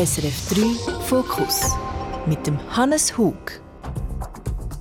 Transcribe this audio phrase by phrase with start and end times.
[0.00, 1.76] SRF 3 Fokus
[2.24, 3.60] mit dem Hannes Hug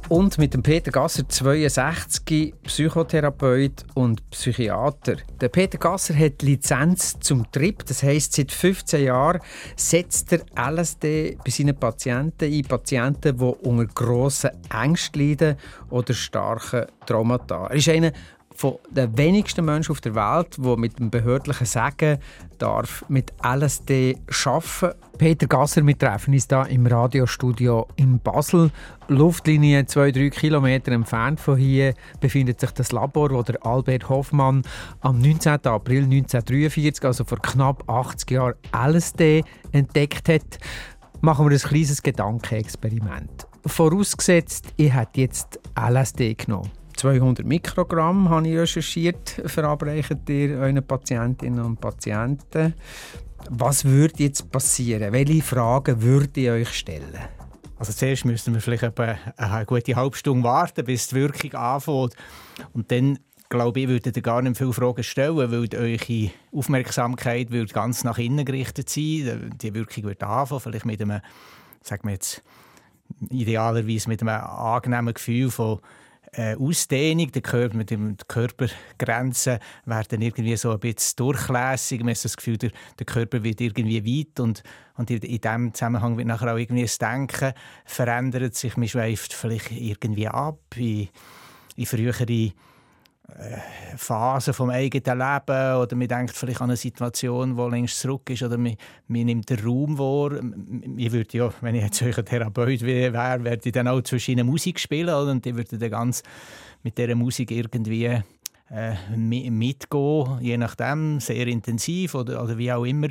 [0.08, 5.18] und mit dem Peter Gasser, 62, Psychotherapeut und Psychiater.
[5.42, 9.42] Der Peter Gasser hat Lizenz zum Trip, das heißt seit 15 Jahren
[9.76, 15.58] setzt er LSD bei seinen Patienten ein, Patienten, die unter grossen Ängsten leiden
[15.90, 17.68] oder starken Traumata.
[17.68, 18.14] Er ist einer
[18.60, 22.18] von den wenigsten Menschen auf der Welt, der mit dem behördlichen Sagen
[22.58, 25.00] darf mit LSD arbeiten.
[25.18, 28.70] Peter Gasser, wir treffen uns hier im Radiostudio in Basel.
[29.08, 34.64] Luftlinie 2-3 Kilometer entfernt von hier befindet sich das Labor, wo der Albert Hoffmann
[35.00, 35.66] am 19.
[35.66, 40.60] April 1943, also vor knapp 80 Jahren, LSD entdeckt hat.
[41.22, 43.48] Machen wir ein kleines Gedankenexperiment.
[43.66, 46.79] Vorausgesetzt, ich hätte jetzt LSD genommen.
[47.00, 52.74] 200 Mikrogramm habe ich recherchiert, verabreicht ihr euren Patientinnen und Patienten.
[53.50, 55.14] Was würde jetzt passieren?
[55.14, 57.18] Welche Fragen würde ich euch stellen?
[57.78, 62.16] Also zuerst müssten wir vielleicht eine gute halbe Stunde warten, bis die Wirkung anfängt.
[62.74, 67.74] Und dann, glaube ich, würdet ihr gar nicht viele Fragen stellen, weil eure Aufmerksamkeit würde
[67.74, 69.52] ganz nach innen gerichtet sein.
[69.62, 71.22] Die Wirkung wird anfangen, vielleicht mit einem,
[71.82, 72.44] sagen wir jetzt,
[73.30, 75.80] idealerweise mit einem angenehmen Gefühl von
[76.34, 82.02] äh, Ausdehnung, der Körper, mit den Körpergrenzen werden irgendwie so ein bisschen durchlässig.
[82.02, 84.64] Man hat das Gefühl, der, der Körper wird irgendwie weit und,
[84.98, 87.54] und in, in diesem Zusammenhang wird nachher auch irgendwie das Denken
[87.86, 88.78] verändert sich.
[88.78, 91.10] Man schweift vielleicht irgendwie ab in,
[91.76, 92.26] in frühere
[93.38, 98.30] äh, Phase vom eigenen Leben oder man denkt vielleicht an eine Situation, die längst zurück
[98.30, 98.76] ist oder man,
[99.08, 100.40] man nimmt den Raum wahr.
[100.98, 104.48] Ich würde ja, wenn ich jetzt ein Therapeut wäre, würde ich dann auch zwischen ihnen
[104.48, 106.24] Musik spielen und ich würde dann ganz
[106.84, 108.22] mit dieser Musik irgendwie
[108.72, 113.08] äh, mitgehen, je nachdem, sehr intensiv oder, oder wie auch immer.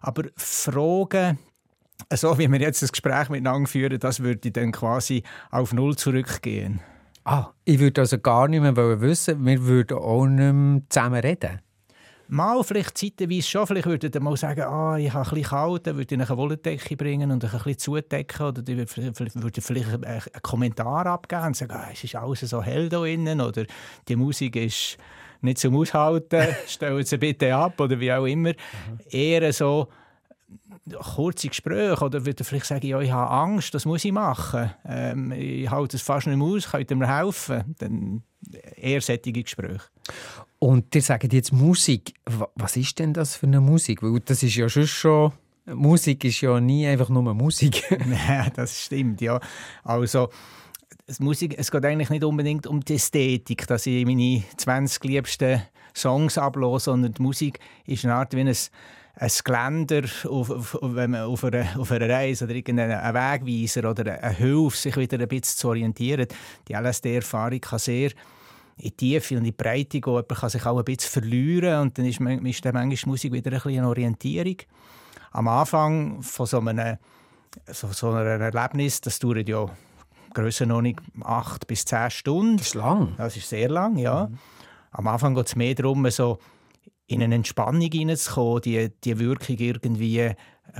[0.00, 1.38] Aber Fragen,
[2.12, 6.80] so wie wir jetzt das Gespräch miteinander führen, das würde dann quasi auf Null zurückgehen.
[7.24, 11.60] Ah, ich würde also gar nicht mehr wissen, wir würden auch nicht mehr zusammen reden.
[12.28, 15.86] Mal vielleicht zeitweise schon, vielleicht würde ihr mal sagen, ah, ich habe ein bisschen kalt,
[15.86, 20.22] dann würde ich eine Wolldecke bringen und ein bisschen zudecken oder ich würde vielleicht einen
[20.42, 23.66] Kommentar abgeben und sagen, ah, es ist alles so hell da innen oder
[24.08, 24.96] die Musik ist
[25.42, 28.50] nicht zum Aushalten, stellen Sie bitte ab oder wie auch immer.
[28.50, 28.98] Mhm.
[29.10, 29.88] Eher so,
[30.90, 34.70] kurze Gespräche oder würde vielleicht sagen, ja, ich habe Angst, das muss ich machen.
[34.84, 37.74] Ähm, ich halte es fast nicht mehr aus, könnt ihr mir helfen?
[37.78, 38.22] Dann
[38.76, 39.80] eher solche Gespräche.
[40.58, 42.14] Und ihr sagt jetzt Musik.
[42.56, 44.02] Was ist denn das für eine Musik?
[44.02, 45.32] Weil das ist ja schon schon...
[45.66, 47.84] Musik ist ja nie einfach nur Musik.
[48.06, 49.40] Nein, das stimmt, ja.
[49.84, 50.28] Also...
[51.18, 55.60] Musik, es geht eigentlich nicht unbedingt um die Ästhetik, dass ich meine 20 liebsten
[55.94, 58.54] Songs ablose, sondern die Musik ist eine Art wie ein
[59.14, 64.20] ein Geländer auf, auf, wenn man auf, einer, auf einer Reise oder irgendeinen Wegweiser oder
[64.20, 66.26] eine Hilfe, sich wieder ein bisschen zu orientieren.
[66.68, 68.10] Die LSD-Erfahrung kann sehr
[68.78, 70.14] in die Tiefe und in die Breite gehen.
[70.14, 73.50] Man kann sich auch ein bisschen verlieren und dann ist, ist dann manchmal Musik wieder
[73.50, 74.56] ein bisschen eine Orientierung.
[75.32, 76.96] Am Anfang von so einem
[77.66, 79.66] so, so einem Erlebnis, das dauert ja
[80.32, 82.56] Grössenordnung acht bis zehn Stunden.
[82.56, 83.14] Das ist lang.
[83.18, 84.26] Das ist sehr lang, ja.
[84.26, 84.38] Mhm.
[84.92, 86.38] Am Anfang geht es mehr darum, so
[87.12, 90.30] in eine Entspannung hineinzukommen, die, die Wirkung irgendwie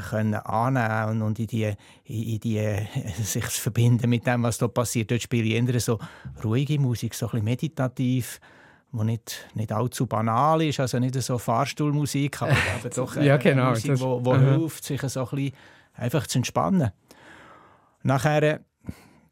[0.09, 1.73] können annehmen und in die,
[2.05, 2.77] in die,
[3.23, 5.11] sich zu verbinden mit dem, was da passiert.
[5.11, 5.99] Dort spiele ich eher so
[6.43, 8.41] ruhige Musik, so ein bisschen meditativ,
[8.93, 13.71] die nicht, nicht allzu banal ist, also nicht so Fahrstuhlmusik, aber, aber doch ja, genau,
[13.71, 15.53] Musik, die hilft, sich so ein bisschen
[15.95, 16.91] einfach zu entspannen.
[18.03, 18.61] Nachher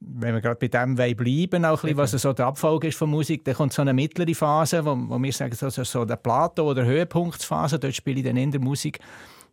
[0.00, 3.44] wenn wir gerade bei dem bleiben, auch bisschen, was so der Abfolge ist von Musik,
[3.44, 6.84] dann kommt so eine mittlere Phase, wo, wo wir sagen, so, so der Plateau- oder
[6.84, 8.98] Höhepunktsphase, dort spiele ich dann in der Musik,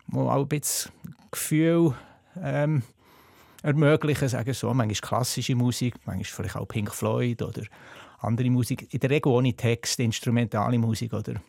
[0.07, 0.91] wo auch ein bisschen
[1.31, 1.93] Gefühl
[2.41, 2.83] ähm,
[3.61, 7.63] ermöglichen, sagen so, manchmal klassische Musik, manchmal vielleicht auch Pink Floyd oder
[8.19, 11.41] andere Musik, in der Regel ohne Text, instrumentale Musik oder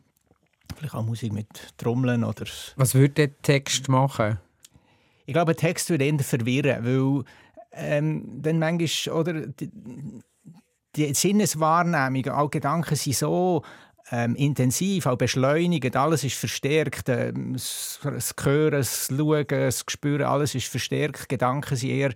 [0.76, 1.48] vielleicht auch Musik mit
[1.78, 2.46] Trommeln oder...
[2.76, 4.38] Was würde der Text machen?
[5.24, 7.24] Ich glaube, der Text würde eher verwirren, weil
[7.78, 9.70] ähm, dann manchmal, oder, die,
[10.96, 13.62] die Sinneswahrnehmung, auch Gedanken sind so
[14.10, 17.08] ähm, intensiv, auch beschleunigt, alles ist verstärkt.
[17.08, 21.28] Ähm, das, Hören, das Schauen, das Spüren, alles ist verstärkt.
[21.28, 22.12] Gedanken sind eher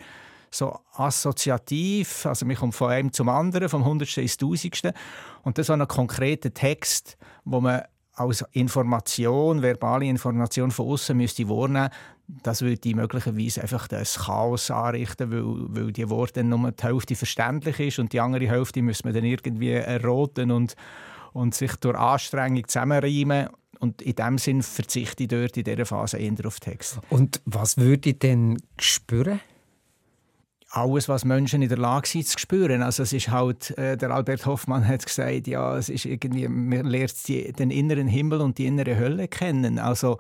[0.51, 4.93] so assoziativ, also man kommt von einem zum anderen, vom Hundertste ins Tausendste.
[5.43, 7.83] Und das ist ein konkreter Text, wo man
[8.15, 11.89] als Information, verbale Information von außen müsste wahrnehmen,
[12.29, 17.79] das würde möglicherweise einfach das Chaos anrichten, weil, weil die Worte nur die Hälfte verständlich
[17.81, 20.75] ist und die andere Hälfte müsste man dann irgendwie erroten und,
[21.33, 23.49] und sich durch Anstrengung zusammenreimen.
[23.81, 27.01] und in dem Sinn verzichte ich dort in dieser Phase eher auf Text.
[27.11, 29.41] Und was würde ich denn spüren?
[30.75, 32.83] alles, was Menschen in der Lage sind zu spüren.
[32.83, 36.87] Also es ist halt, äh, der Albert Hoffmann hat gesagt, ja, es ist irgendwie, man
[36.87, 39.79] lernt die, den inneren Himmel und die innere Hölle kennen.
[39.79, 40.19] Also,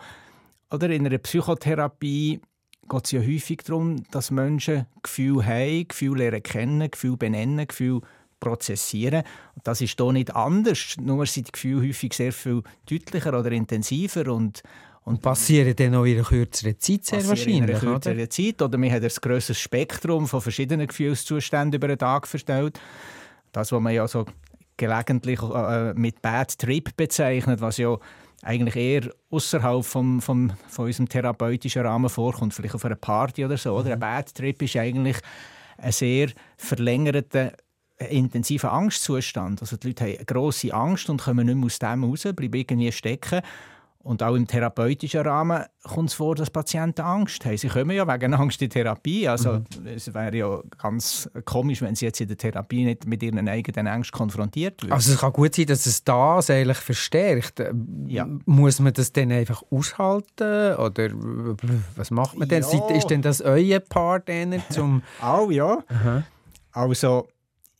[0.72, 2.40] oder in einer Psychotherapie
[2.88, 8.00] geht es ja häufig darum, dass Menschen Gefühle haben, Gefühle lernen kennen, Gefühle benennen, Gefühle
[8.40, 9.22] prozessieren.
[9.54, 13.52] Und das ist hier nicht anders, nur sind die Gefühle häufig sehr viel deutlicher oder
[13.52, 14.62] intensiver und
[15.04, 18.30] und passieren dann auch in einer kürzeren Zeit sehr wahrscheinlich, in einer kürzeren oder?
[18.30, 18.62] Zeit.
[18.62, 22.78] Oder man hat ein grosses Spektrum von verschiedenen Gefühlszuständen über den Tag verstellt.
[23.50, 24.26] Das, was man ja so
[24.76, 27.98] gelegentlich äh, mit Bad Trip bezeichnet, was ja
[28.42, 33.56] eigentlich eher außerhalb vom, vom, von unserem therapeutischen Rahmen vorkommt, vielleicht auf einer Party oder
[33.56, 33.74] so.
[33.74, 33.92] Oder?
[33.92, 34.00] Ein mhm.
[34.00, 35.16] Bad Trip ist eigentlich
[35.78, 37.52] ein sehr verlängerter
[38.10, 39.60] intensiver Angstzustand.
[39.60, 42.54] Also die Leute haben eine grosse Angst und kommen nicht mehr aus dem raus, bleiben
[42.54, 43.42] irgendwie stecken.
[44.04, 47.56] Und auch im therapeutischen Rahmen kommt es vor, dass Patienten Angst haben.
[47.56, 49.28] Sie kommen ja wegen Angst in Therapie.
[49.28, 49.86] Also mhm.
[49.86, 53.86] es wäre ja ganz komisch, wenn sie jetzt in der Therapie nicht mit ihren eigenen
[53.86, 54.92] Ängsten konfrontiert würden.
[54.92, 57.62] Also es kann gut sein, dass es das eigentlich verstärkt.
[58.06, 58.26] Ja.
[58.44, 60.76] Muss man das dann einfach aushalten?
[60.76, 61.10] Oder
[61.94, 62.62] was macht man denn?
[62.62, 62.88] Ja.
[62.90, 64.28] Ist denn das euer Part
[64.70, 65.02] zum...
[65.20, 65.78] Auch ja.
[65.88, 66.24] Mhm.
[66.72, 67.28] Also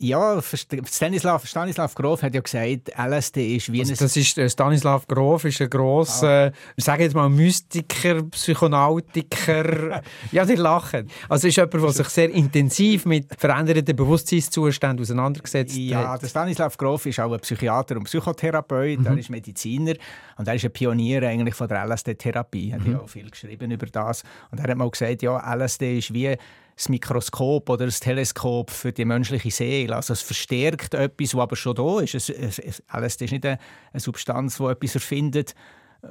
[0.02, 5.06] ja, Stanislav, Stanislav Grof hat ja gesagt, LSD ist wie also Das ist, äh, Stanislav
[5.06, 6.52] Grof ist ein grosser, ah.
[6.76, 10.02] ich sage jetzt mal, Mystiker, Psychonautiker.
[10.32, 11.08] ja, die lachen.
[11.28, 16.04] Also ist jemand, der sich sehr intensiv mit verändernden Bewusstseinszuständen auseinandergesetzt ja, hat.
[16.04, 19.06] Ja, der Stanislav Grof ist auch ein Psychiater und Psychotherapeut, mhm.
[19.06, 19.94] er ist Mediziner
[20.36, 22.70] und er ist ein Pionier eigentlich von der LSD-Therapie.
[22.70, 22.92] Er hat mhm.
[22.92, 24.24] ja auch viel geschrieben über das.
[24.50, 26.36] Und er hat mal gesagt, ja, LSD ist wie
[26.76, 29.96] das Mikroskop oder das Teleskop für die menschliche Seele.
[29.96, 32.14] Also es verstärkt etwas, was aber schon da ist.
[32.14, 33.58] Es, es, es, LSD ist nicht eine,
[33.92, 35.54] eine Substanz, die etwas erfindet,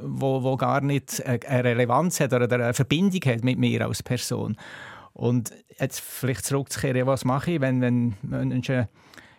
[0.01, 4.55] wo, wo gar nicht eine Relevanz hat oder eine Verbindung hat mit mir als Person.
[5.13, 8.87] Und jetzt vielleicht zurückzukehren, was mache ich, wenn, wenn Menschen,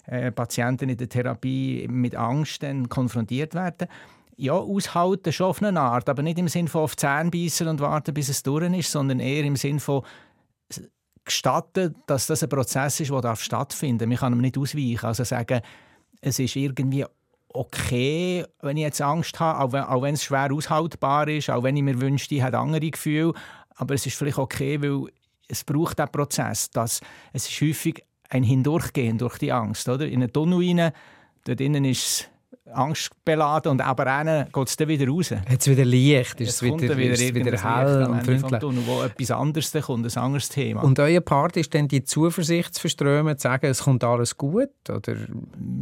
[0.07, 3.89] äh, Patienten in der Therapie mit Angst dann konfrontiert werden?
[4.37, 7.81] Ja, aushalten schon auf eine Art, aber nicht im Sinne von auf Zähne beißen und
[7.81, 10.03] warten, bis es durch ist, sondern eher im Sinne von
[11.33, 14.09] gestatten, dass das ein Prozess ist, der stattfinden darf.
[14.09, 15.07] Man kann ihm nicht ausweichen.
[15.07, 15.61] Also sagen,
[16.21, 17.05] es ist irgendwie
[17.49, 21.83] okay, wenn ich jetzt Angst habe, auch wenn, es schwer aushaltbar ist, auch wenn ich
[21.83, 23.35] mir wünschte, ich hätte andere Gefühle,
[23.77, 25.11] aber es ist vielleicht okay, weil
[25.49, 27.01] es braucht diesen Prozess, dass
[27.33, 30.07] es ist häufig ein Hindurchgehen durch die Angst, oder?
[30.07, 30.93] In einen Tunnel rein,
[31.45, 32.29] dort innen ist es
[32.71, 35.35] angstbeladen und aber dann geht es dann wieder raus.
[35.51, 38.61] Jetzt wieder Licht, ist es wieder, wieder, ist wieder hell und freundlich.
[38.61, 40.83] Tunnel, wo etwas anderes kommt, ein anderes Thema.
[40.83, 44.71] Und euer Part ist dann die Zuversicht zu verströmen, zu sagen, es kommt alles gut?
[44.89, 45.17] Oder?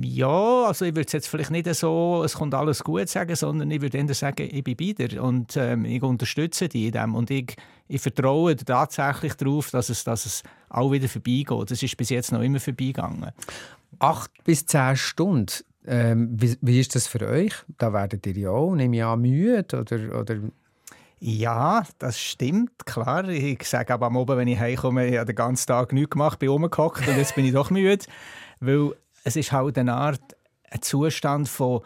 [0.02, 3.70] Ja, also ich würde es jetzt vielleicht nicht so, es kommt alles gut sagen, sondern
[3.70, 7.14] ich würde eher sagen, ich bin bei dir und ähm, ich unterstütze dich in dem
[7.14, 7.56] und ich,
[7.88, 11.70] ich vertraue tatsächlich darauf, dass es, dass es auch wieder vorbeigeht.
[11.70, 13.32] Das ist bis jetzt noch immer vorbeigegangen.
[13.98, 15.52] Acht bis zehn Stunden,
[15.86, 17.52] ähm, wie, wie, ist das für euch?
[17.78, 20.36] Da werdet ihr ja auch, nehme ich an, müde oder, oder
[21.22, 23.28] ja, das stimmt, klar.
[23.28, 26.38] Ich sage aber am Abend, wenn ich heimkomme, ich habe den ganzen Tag nichts gemacht,
[26.38, 28.04] bin rumgehockt und jetzt bin ich doch müde.
[28.60, 28.94] Weil
[29.24, 30.20] es ist halt eine Art
[30.70, 31.82] ein Zustand von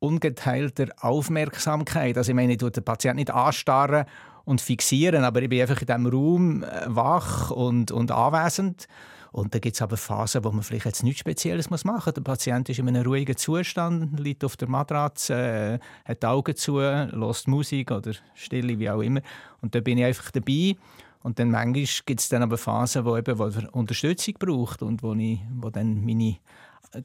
[0.00, 2.18] ungeteilter Aufmerksamkeit.
[2.18, 4.04] Also ich meine, ich tue den Patienten nicht anstarren
[4.44, 8.86] und fixieren, aber ich bin einfach in diesem Raum äh, wach und, und anwesend.
[9.32, 12.04] Und da gibt es aber Phasen, wo man vielleicht jetzt nichts Spezielles machen muss.
[12.04, 16.54] Der Patient ist in einem ruhigen Zustand, liegt auf der Matratze, äh, hat die Augen
[16.54, 19.22] zu, hört Musik oder Stille, wie auch immer.
[19.62, 20.76] Und da bin ich einfach dabei.
[21.22, 25.02] Und dann manchmal gibt es dann aber Phasen, wo, eben, wo er Unterstützung braucht und
[25.02, 26.36] wo, ich, wo dann meine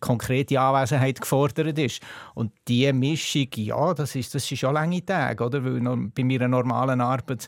[0.01, 2.01] konkrete Anwesenheit gefordert ist.
[2.33, 5.63] Und diese Mischung, ja, das ist, das ist schon lange Tage, oder?
[5.63, 5.79] Weil
[6.13, 7.47] bei meiner normalen Arbeit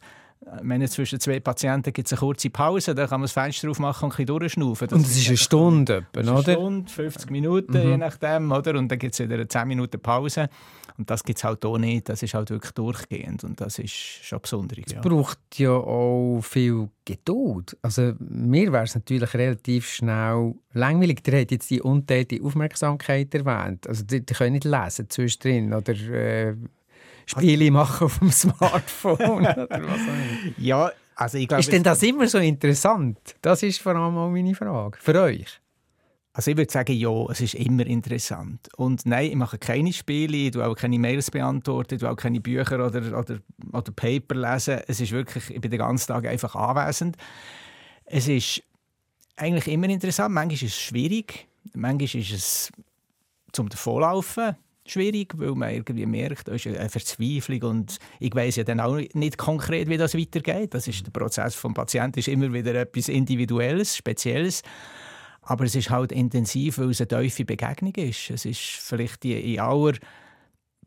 [0.62, 4.06] meine, zwischen zwei Patienten gibt es eine kurze Pause, da kann man das Fenster aufmachen
[4.06, 4.88] und ein bisschen durchschnaufen.
[4.88, 6.32] Das und das ist eine Stunde, oder?
[6.32, 7.90] Eine Stunde, 50 Minuten, mhm.
[7.90, 8.76] je nachdem, oder?
[8.76, 10.50] Und dann gibt es wieder eine 10 Minuten Pause.
[10.98, 13.94] Und das gibt es halt auch nicht, das ist halt wirklich durchgehend und das ist
[13.94, 14.80] schon besonders.
[14.86, 15.00] Es ja.
[15.00, 17.78] braucht ja auch viel Geduld.
[17.82, 21.22] Also mir wäre es natürlich relativ schnell langweilig.
[21.26, 23.88] Ihr habt jetzt die unteilte Aufmerksamkeit erwähnt.
[23.88, 25.94] Also die, die können nicht lesen zwischendrin oder...
[25.94, 26.56] Äh,
[27.30, 30.02] Spiele machen auf dem Smartphone oder was
[30.58, 31.62] Ja, also ich glaube...
[31.62, 33.18] Ist denn das immer so interessant?
[33.42, 34.98] Das ist vor allem auch meine Frage.
[35.00, 35.62] Für euch?
[36.34, 38.70] Also ich würde sagen, ja, es ist immer interessant.
[38.78, 42.16] Und nein, ich mache keine Spiele, ich tue auch keine Mails beantworten, ich tue auch
[42.16, 43.40] keine Bücher oder, oder,
[43.74, 44.80] oder Paper lesen.
[44.88, 47.18] Es ist wirklich, ich bin den ganzen Tag einfach anwesend.
[48.06, 48.64] Es ist
[49.36, 50.34] eigentlich immer interessant.
[50.34, 52.72] Manchmal ist es schwierig, manchmal ist es
[53.52, 54.56] zum Davonlaufen
[54.92, 59.00] schwierig, weil man irgendwie merkt, da ist eine Verzweiflung und ich weiß ja dann auch
[59.14, 60.74] nicht konkret, wie das weitergeht.
[60.74, 64.64] Das ist der Prozess vom Patienten ist immer wieder etwas Individuelles, Spezielles.
[65.42, 68.30] Aber es ist halt intensiv, weil es eine tiefe Begegnung ist.
[68.30, 69.94] Es ist vielleicht die in aller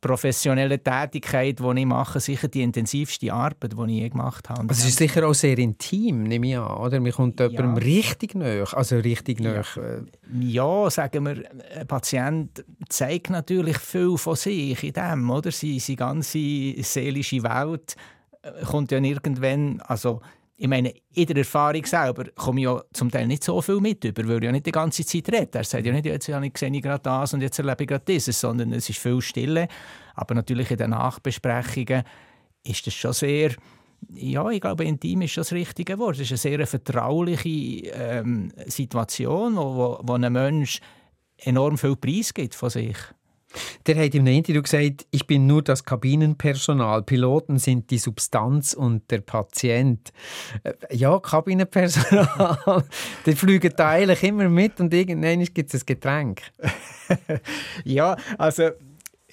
[0.03, 4.69] professionelle Tätigkeit, die ich mache, sicher die intensivste Arbeit, die ich je gemacht habe.
[4.69, 7.01] Also es ist sicher auch sehr intim, nehme ich an, oder?
[7.01, 7.47] Man kommt ja.
[7.47, 9.53] jemandem richtig näher, also richtig ja.
[9.53, 9.65] näher.
[9.77, 10.45] Äh.
[10.45, 11.45] Ja, sagen wir,
[11.79, 15.53] ein Patient zeigt natürlich viel von sich in dem, oder?
[15.53, 17.95] Seine ganze seelische Welt
[18.43, 20.21] äh, kommt ja irgendwann, also
[20.57, 24.05] ich meine, in der Erfahrung selber komme ich ja zum Teil nicht so viel mit
[24.05, 25.59] über, weil ich ja nicht die ganze Zeit rede.
[25.59, 28.39] Er sagt ja nicht, jetzt sehe ich gerade das und jetzt erlebe ich gerade dieses,
[28.39, 29.69] sondern es ist viel Stille.
[30.15, 32.05] Aber natürlich in den Nachbesprechungen
[32.65, 33.53] ist das schon sehr,
[34.13, 36.17] ja, ich glaube, intim ist das richtige Wort.
[36.17, 40.81] Es ist eine sehr vertrauliche ähm, Situation, wo, wo, wo ein Mensch
[41.39, 42.97] enorm viel Preis gibt von sich.
[43.87, 47.03] Der hat in einem Interview gesagt, ich bin nur das Kabinenpersonal.
[47.03, 50.13] Piloten sind die Substanz und der Patient.
[50.63, 52.85] Äh, ja, Kabinenpersonal,
[53.27, 56.43] die fliegen da eigentlich immer mit und irgendwann gibt es ein Getränk.
[57.85, 58.71] ja, also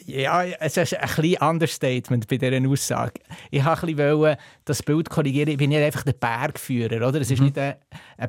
[0.09, 3.21] ja, es ist ein bisschen Understatement bei dieser Aussage.
[3.51, 5.49] Ich wollte das Bild korrigieren.
[5.49, 7.07] Ich bin nicht einfach der Bergführer.
[7.07, 7.21] Oder?
[7.21, 7.45] Es ist mhm.
[7.45, 7.77] nicht eine,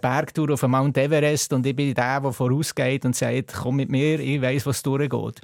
[0.00, 4.20] Bergtour auf Mount Everest und ich bin der, der vorausgeht und sagt, komm mit mir,
[4.20, 5.40] ich weiß, was durchgeht.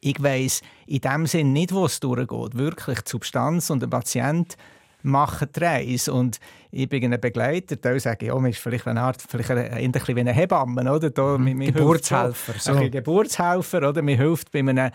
[0.00, 2.56] Ich weiß in dem Sinn nicht, wo es durchgeht.
[2.56, 4.56] Wirklich, die Substanz und der Patient
[5.02, 6.12] machen die Reise.
[6.12, 6.38] Und
[6.70, 9.92] ich bin ein Begleiter, da sage ich, ja, man ist vielleicht eine Art, vielleicht ein
[9.92, 11.10] bisschen wie eine Hebamme, oder?
[11.10, 11.60] Da, mhm.
[11.60, 12.54] Geburtshelfer.
[12.58, 12.72] So.
[12.72, 14.02] Ein Geburtshelfer, oder?
[14.02, 14.90] Man hilft bei einem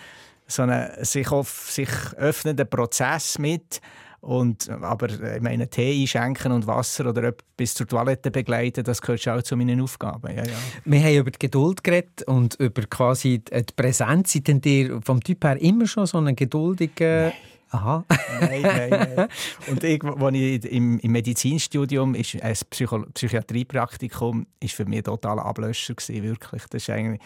[0.47, 3.81] so einen sich, auf, sich öffnenden Prozess mit.
[4.25, 9.22] Und, aber ich meine, Tee einschenken und Wasser oder bis zur Toilette begleiten, das gehört
[9.22, 10.36] schon auch zu meinen Aufgaben.
[10.36, 10.53] Ja, ja.
[10.84, 14.34] Wir haben über die Geduld geredet und über quasi die Präsenz.
[14.34, 17.34] Seid ihr vom Typ her immer schon so einen geduldigen...
[17.70, 18.03] Aha.
[18.41, 19.27] nein, nein, nein.
[19.67, 25.39] Und ich, als ich im, im Medizinstudium ist ein Psycho Psychiatriepraktikum ist für mich total
[25.39, 26.63] Ablöscher gewesen, wirklich.
[26.70, 27.22] Das ist eigentlich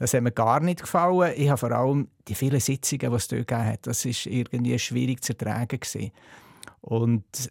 [0.00, 1.34] das hat mir gar nicht gefallen.
[1.36, 4.78] Ich habe vor allem die vielen Sitzungen, die es dort gegeben hat, das ist irgendwie
[4.78, 6.10] schwierig zu ertragen gewesen.
[6.80, 7.50] Und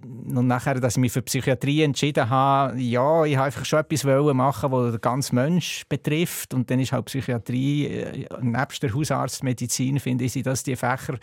[0.00, 4.04] und nachher, dass ich mich für Psychiatrie entschieden habe, ja, ich wollte einfach schon etwas
[4.04, 6.54] machen, das den ganzen Mensch betrifft.
[6.54, 11.18] Und dann ist halt Psychiatrie, äh, nebst der Hausarztmedizin, finde ich, sind das die Fächer,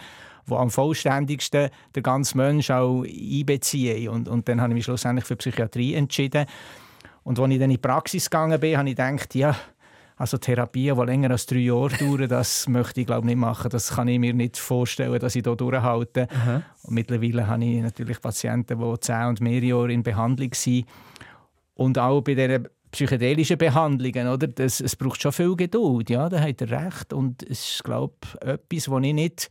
[0.50, 4.10] die am vollständigsten den ganzen Mensch auch einbeziehen.
[4.10, 6.46] Und, und dann habe ich mich schlussendlich für Psychiatrie entschieden.
[7.24, 9.56] Und als ich dann in die Praxis gegangen bin, habe ich gedacht, ja,
[10.18, 13.70] also Therapien, die länger als drei Jahre dauern, das möchte ich glaube nicht machen.
[13.70, 16.28] Das kann ich mir nicht vorstellen, dass ich hier durchhalte.
[16.30, 16.62] Aha.
[16.84, 20.86] Und mittlerweile habe ich natürlich Patienten, die zehn und mehr Jahre in Behandlung sind.
[21.74, 24.48] Und auch bei diesen psychedelischen Behandlungen, oder?
[24.48, 27.12] Das, es braucht schon viel Geduld, ja, da hat er recht.
[27.12, 29.50] Und es ist, glaube ich, etwas, was ich nicht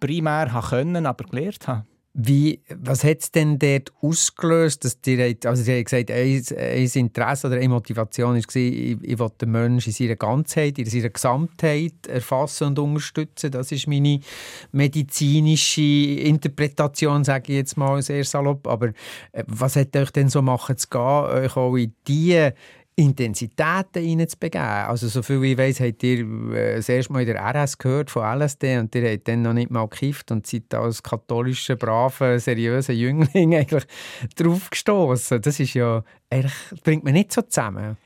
[0.00, 1.84] primär können, aber gelernt habe.
[2.16, 6.90] Wie, was hat es denn dort ausgelöst, dass die, also die haben gesagt, ein, ein
[6.94, 11.10] Interesse oder eine Motivation war, ich, ich will den Menschen in seiner Ganzheit, in seiner
[11.10, 13.50] Gesamtheit erfassen und unterstützen.
[13.50, 14.20] Das ist meine
[14.70, 18.68] medizinische Interpretation, sage ich jetzt mal sehr salopp.
[18.68, 18.92] Aber
[19.32, 22.54] äh, was hat euch denn so machen zu gehen, euch auch in diese
[22.96, 24.66] Intensitäten hineinzubegeben.
[24.66, 26.20] Also so viel wie ich weiss, habt ihr
[26.52, 29.52] äh, das erste Mal in der RS gehört von LSD und ihr habt dann noch
[29.52, 33.84] nicht mal gekifft und seid als katholischer, braver, seriöser Jüngling eigentlich
[34.36, 35.42] drauf gestoßen.
[35.42, 37.96] Das ist ja, eigentlich, bringt man nicht so zusammen.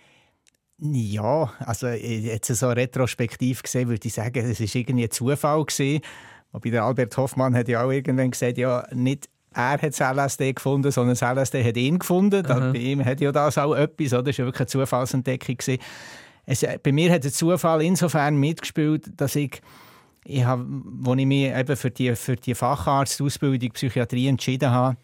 [0.81, 6.01] Ja, also jetzt so retrospektiv gesehen würde ich sagen, es war irgendwie ein Zufall gewesen.
[6.53, 10.53] Aber der Albert Hoffmann hat ja auch irgendwann gesagt, ja, nicht er hat das LSD
[10.53, 12.43] gefunden, sondern das LSD hat ihn gefunden.
[12.43, 12.73] Mhm.
[12.73, 14.23] Bei ihm hat ja das auch etwas, oder?
[14.23, 15.57] Das war wirklich eine Zufallsentdeckung.
[16.47, 19.61] Es, bei mir hat der Zufall insofern mitgespielt, dass ich,
[20.25, 20.65] ich habe,
[21.07, 24.97] als ich mich eben für die, für die Facharztausbildung Psychiatrie entschieden habe,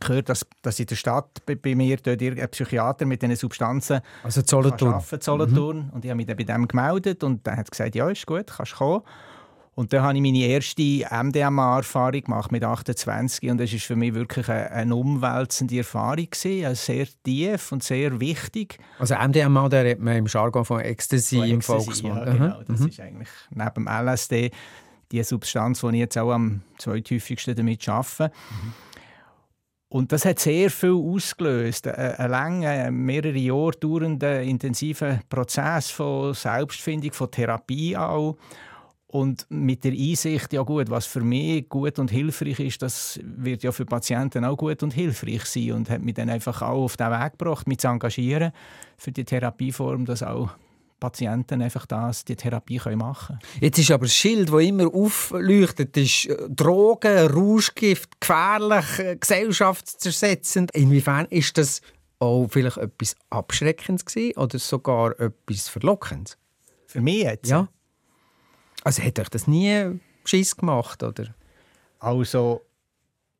[0.00, 4.00] gehört, dass, dass in der Stadt bei, bei mir dort ein Psychiater mit diesen Substanzen
[4.22, 4.94] also Solothurn.
[4.94, 5.76] Arbeiten, Solothurn.
[5.76, 5.90] Mhm.
[5.90, 8.46] Und ich habe mich dann bei dem gemeldet und er hat gesagt, ja, ist gut,
[8.46, 9.02] kannst kommen.
[9.74, 14.14] Und da habe ich meine erste MDMA-Erfahrung gemacht mit 28 und das ist für mich
[14.14, 18.78] wirklich eine, eine umwälzende Erfahrung gewesen, also sehr tief und sehr wichtig.
[18.98, 22.26] Also MDMA, da redet man im Jargon von Ecstasy, von im Volksmund.
[22.26, 22.62] Ja, genau.
[22.66, 22.88] Das mhm.
[22.88, 24.50] ist eigentlich neben dem LSD
[25.10, 28.32] die Substanz, die ich jetzt auch am zweithäufigsten damit arbeite.
[28.50, 28.72] Mhm.
[29.88, 31.86] Und das hat sehr viel ausgelöst.
[31.86, 38.36] Ein langer, mehrere Jahre dauernder, intensiver Prozess von Selbstfindung, von Therapie auch.
[39.14, 43.62] Und mit der Einsicht, ja gut, was für mich gut und hilfreich ist, das wird
[43.62, 46.96] ja für Patienten auch gut und hilfreich sein und hat mich dann einfach auch auf
[46.96, 48.50] den Weg gebracht, mich zu engagieren
[48.96, 50.50] für die Therapieform, dass auch
[50.98, 53.60] Patienten einfach das, die Therapie können machen können.
[53.60, 60.72] Jetzt ist aber das Schild, das immer aufleuchtet, ist äh, Drogen, Rauschgift, gefährlich, äh, gesellschaftszersetzend.
[60.74, 61.82] Inwiefern ist das
[62.18, 66.36] auch vielleicht etwas Abschreckendes gewesen oder sogar etwas Verlockendes?
[66.88, 67.48] Für mich jetzt?
[67.48, 67.68] Ja.
[68.84, 71.34] Also hat euch das nie Schiss gemacht, oder?
[71.98, 72.60] Also,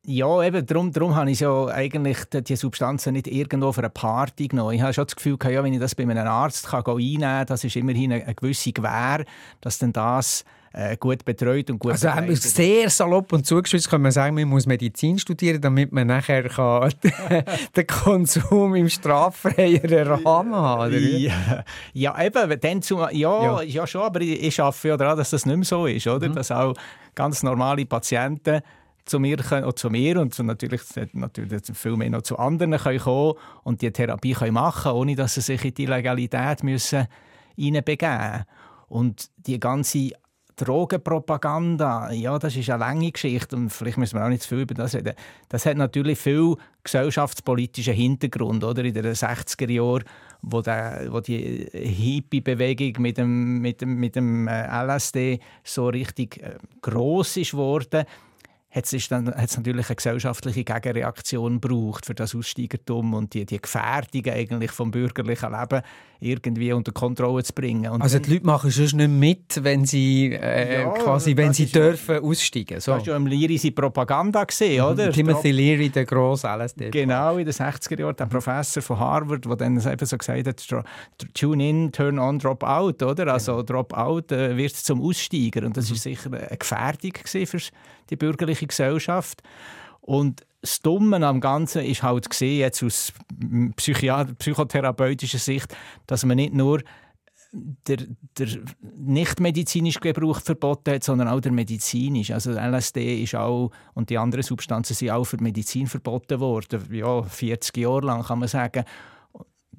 [0.07, 4.47] ja, eben, darum, darum habe ich ja eigentlich die Substanzen nicht irgendwo für eine Party
[4.47, 4.73] genommen.
[4.73, 7.45] Ich habe schon das Gefühl, ja, wenn ich das bei einem Arzt kann einnehmen kann,
[7.47, 9.25] das ist immerhin eine, gewisse Gewähr,
[9.61, 12.41] dass dann das äh, gut betreut und gut Also begleitet.
[12.41, 16.93] sehr salopp und zugespitzt kann man sagen, man muss Medizin studieren, damit man nachher kann
[17.75, 23.61] den Konsum im straffreien Rahmen haben ja, ja, eben, dann zu, ja, ja.
[23.61, 26.29] ja schon, aber ich, ich arbeite daran, dass das nicht mehr so ist, oder?
[26.29, 26.35] Mhm.
[26.35, 26.73] Dass auch
[27.15, 28.61] ganz normale Patienten
[29.05, 30.81] zu mir können, zu mir und zu natürlich,
[31.13, 33.33] natürlich viel mehr noch zu anderen können kommen
[33.63, 37.07] und die Therapie können machen ohne dass sie sich in die Legalität müssen
[37.55, 38.45] hineinbegeben
[38.87, 40.11] Und die ganze
[40.55, 44.61] Drogenpropaganda, ja, das ist eine lange Geschichte und vielleicht müssen wir auch nicht zu viel
[44.61, 45.13] über das reden.
[45.49, 48.83] Das hat natürlich viel gesellschaftspolitischen Hintergrund, oder?
[48.85, 50.05] In den 60er Jahren,
[50.41, 56.41] wo, der, wo die Hippie-Bewegung mit dem, mit dem, mit dem äh, LSD so richtig
[56.41, 58.05] äh, gross ist worden
[58.75, 63.61] hat es dann hat's natürlich eine gesellschaftliche Gegenreaktion gebraucht für das Aussteigertum und die, die
[63.61, 65.81] Gefährdung eigentlich vom bürgerlichen Leben
[66.19, 67.89] irgendwie unter Kontrolle zu bringen.
[67.91, 71.67] Und also die Leute machen sonst nicht mit, wenn sie äh, ja, quasi, wenn sie
[71.67, 72.81] dürfen ja, aussteigen.
[72.81, 72.93] So.
[72.93, 74.91] Das war ja im Leary seine Propaganda gesehen, mhm.
[74.91, 75.11] oder?
[75.11, 76.91] Timothy Leary, der grosse LSD.
[76.91, 80.85] Genau, in den 60er Jahren, der Professor von Harvard, der dann eben so gesagt hat,
[81.33, 83.31] tune in, turn on, drop out, oder?
[83.31, 85.99] Also drop out äh, wird zum Aussteiger und das war mhm.
[85.99, 87.59] sicher eine Gefährdung für
[88.09, 89.41] die bürgerliche Gesellschaft.
[90.01, 93.13] Und das Dumme am Ganzen ist halt gesehen, jetzt aus
[93.75, 95.75] psychotherapeutischer Sicht,
[96.07, 96.81] dass man nicht nur
[97.87, 97.97] der,
[98.37, 98.47] der
[98.97, 102.33] nicht-medizinische Gebrauch verboten hat, sondern auch der medizinische.
[102.33, 106.83] Also LSD ist auch, und die anderen Substanzen sind auch für Medizin verboten worden.
[106.91, 108.83] Ja, 40 Jahre lang kann man sagen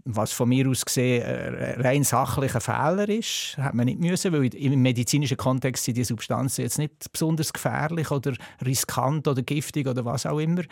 [0.07, 4.55] was von mir aus gesehen ein rein sachlicher Fehler ist, hat man nicht müssen, weil
[4.55, 8.33] im medizinischen Kontext sind die Substanzen jetzt nicht besonders gefährlich oder
[8.65, 10.63] riskant oder giftig oder was auch immer.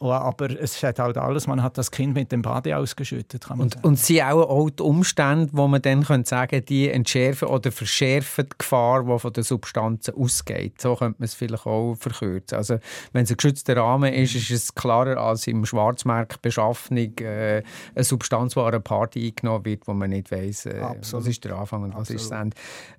[0.00, 3.44] Aber es hat halt alles, man hat das Kind mit dem Bade ausgeschüttet.
[3.46, 7.48] Kann und, und sind auch, auch die Umstände, wo man dann könnte sagen die entschärfen
[7.48, 10.80] oder verschärfen die Gefahr, die von den Substanzen ausgeht.
[10.80, 12.58] So könnte man es vielleicht auch verkürzen.
[12.58, 12.78] Also,
[13.12, 17.62] wenn es ein geschützter Rahmen ist, ist es klarer als im Schwarzmarktbeschaffung äh,
[17.94, 21.44] eine Substanz, die an einer Party eingenommen wird, wo man nicht weiss, äh, was ist
[21.44, 22.22] der Anfang und was Absolut.
[22.22, 22.56] ist das Ende.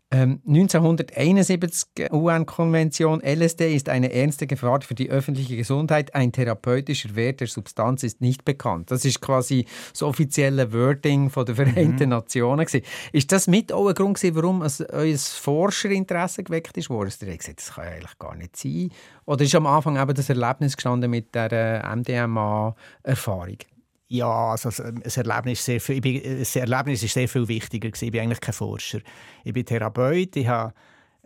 [0.09, 6.15] Ähm, 1971 UN-Konvention LSD ist eine ernste Gefahr für die öffentliche Gesundheit.
[6.15, 8.89] Ein therapeutischer Wert der Substanz ist nicht bekannt.
[8.89, 12.09] Das ist quasi das offizielle Wording von der Vereinten mhm.
[12.09, 12.65] Nationen.
[12.65, 12.85] Gewesen.
[13.11, 17.11] Ist das mit auch ein Grund, gewesen, warum es euer Forscherinteresse geweckt ist worden?
[17.23, 18.89] Ihr gesagt, das kann ja eigentlich gar nicht sein.
[19.25, 23.57] Oder ist am Anfang eben das Erlebnis gestanden mit der äh, MDMA-Erfahrung?
[24.09, 27.89] Ja, also das Erlebnis, sehr viel, bin, das Erlebnis ist sehr viel wichtiger.
[27.89, 28.99] Ich bin eigentlich kein Forscher.
[29.43, 30.35] Ich bin Therapeut.
[30.37, 30.73] Ich habe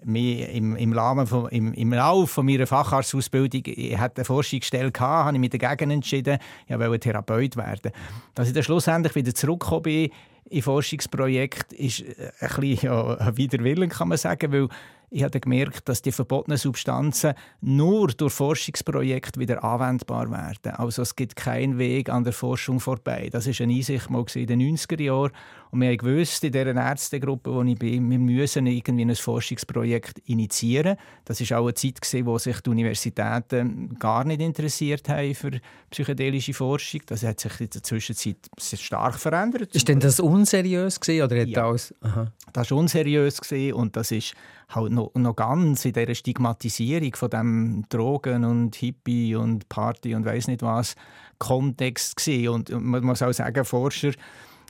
[0.04, 4.92] mich im, im, Rahmen von, im, im Lauf von meiner Facharztausbildung ich hatte eine Forschungsstelle
[4.92, 7.92] gehabt, habe ich mich dagegen entschieden, ich wollte Therapeut werden.
[8.34, 10.10] Dass ich dann schlussendlich wieder zurückgekommen bin
[10.50, 12.04] in Forschungsprojekt, ist
[12.40, 14.68] ein bisschen ja, ein Widerwillen, kann man sagen, weil
[15.14, 20.74] ich habe gemerkt, dass die verbotenen Substanzen nur durch Forschungsprojekte wieder anwendbar werden.
[20.78, 23.28] Also es gibt keinen Weg an der Forschung vorbei.
[23.30, 25.32] Das ist eine Einsicht mal in den 90er Jahren.
[25.72, 30.98] Und wir gewusst, in dieser Ärztegruppe, wo ich bin, wir müssen irgendwie ein Forschungsprojekt initiieren.
[31.26, 35.60] Das war auch eine Zeit, in wo sich die Universitäten gar nicht interessiert haben für
[35.90, 37.02] psychedelische Forschung.
[37.06, 39.76] Das hat sich in der Zwischenzeit stark verändert.
[39.76, 41.72] Ist denn das unseriös gewesen, oder hat ja.
[41.72, 41.94] das?
[42.02, 42.32] Aha.
[42.54, 44.36] Das war unseriös gewesen und das ist
[44.76, 50.26] halt noch, noch ganz in dieser Stigmatisierung von dem Drogen und Hippie und Party und
[50.26, 50.96] weiß nicht was
[51.40, 52.50] Kontext gewesen.
[52.50, 54.12] und man muss auch sagen Forscher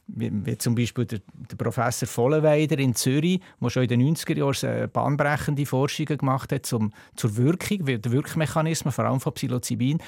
[0.08, 4.38] wie, wie zum Beispiel der, der, Professor Vollenweider in Zürich, der schon in den 90er
[4.38, 10.00] Jahren bahnbrechende Forschungen gemacht hat zum, zur Wirkung, der Wirkmechanismen, vor allem von Psilocybin.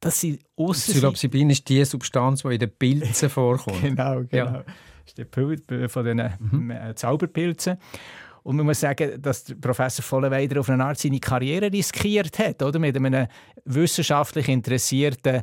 [0.00, 3.80] Das sind Psilocybin ist die Substanz, die in den Pilzen vorkommt.
[3.80, 4.44] genau, genau.
[4.44, 4.52] Ja.
[4.62, 6.72] Das ist der Pilz von den mhm.
[6.94, 7.78] Zauberpilzen.
[8.48, 12.78] Und man muss sagen, dass Professor Vollenweider auf eine Art seine Karriere riskiert hat, oder?
[12.78, 13.26] Mit einem
[13.66, 15.42] wissenschaftlich interessierten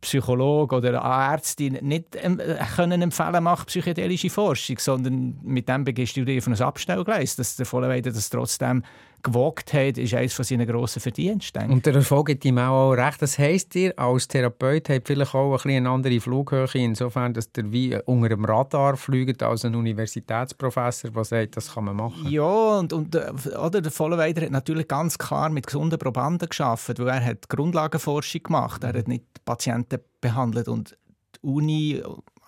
[0.00, 2.40] Psychologen oder Ärztin nicht ähm,
[2.76, 7.56] können empfehlen, macht psychedelische Forschung, sondern mit dem begehst du dir auf ein Abstellgleis, dass
[7.56, 8.84] der Vollenweider das trotzdem
[9.24, 11.70] gewogt hat, ist eines von seinen grossen Verdiensten.
[11.70, 13.20] Und der Erfolg hat ihm auch recht.
[13.20, 17.48] Das heisst, ihr als Therapeut habt vielleicht auch ein bisschen eine andere Flughöhe, insofern, dass
[17.56, 22.28] ihr wie unter dem Radar fliegt als ein Universitätsprofessor, der sagt, das kann man machen.
[22.28, 26.98] Ja, und, und äh, oder, der Vollenweider hat natürlich ganz klar mit gesunden Probanden geschafft,
[26.98, 30.96] weil er hat Grundlagenforschung gemacht, er hat nicht Patienten behandelt und
[31.36, 32.02] die Uni,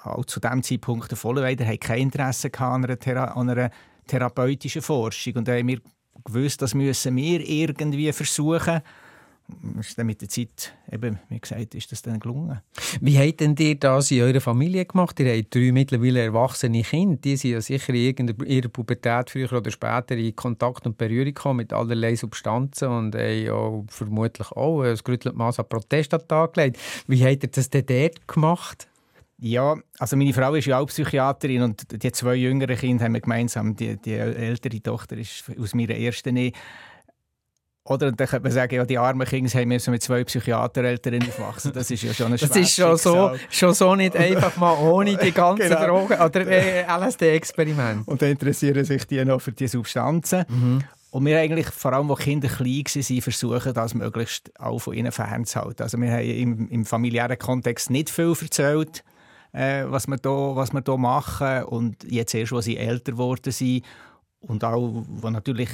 [0.05, 3.71] auch zu dem Zeitpunkt der Vollenweider, hat kein Interesse an einer, Thera an einer
[4.07, 5.81] therapeutischen Forschung und da haben wir
[6.27, 8.83] gewusst, das müssen wir irgendwie versuchen.
[9.79, 12.61] Ist dann mit der Zeit, eben, wie gesagt, ist das dann gelungen.
[13.01, 15.21] Wie habt denn ihr das in eurer Familie gemacht?
[15.21, 17.17] Ihr habt drei mittlerweile erwachsene Kinder.
[17.17, 21.59] Die sind ja sicher in ihrer Pubertät früher oder später in Kontakt und Berührung gekommen
[21.59, 26.29] mit allerlei Substanzen und haben ja vermutlich auch ein gerüttelt Maß an Protest an den
[26.29, 26.79] Tag gelegt.
[27.07, 28.89] Wie habt ihr das denn dort gemacht?
[29.39, 33.21] Ja, also meine Frau ist ja auch Psychiaterin und die zwei jüngeren Kinder haben wir
[33.21, 33.77] gemeinsam.
[33.77, 36.53] Die, die ältere Tochter ist aus meiner ersten Ehe.
[37.85, 41.73] Oder dann könnte man sagen, ja, die armen Kinder haben müssen mit zwei Psychiatereltern aufwachsen.
[41.73, 45.17] Das ist ja schon ein Das ist schon so, schon so nicht einfach mal ohne
[45.17, 45.87] die ganzen genau.
[45.87, 48.09] Drogen oder äh, LSD-Experiment.
[48.09, 50.45] Und dann interessieren sich die noch für die Substanzen.
[50.49, 50.83] Mhm.
[51.11, 55.13] Und wir eigentlich, vor allem, als Kinder klein waren, versuchen, das möglichst auch von ihnen
[55.13, 55.83] fernzuhalten.
[55.83, 59.05] Also wir haben im, im familiären Kontext nicht viel erzählt
[59.53, 61.65] äh, was, wir da machen.
[61.65, 63.85] Und jetzt erst, als sie älter geworden sind
[64.41, 65.71] und auch, wo natürlich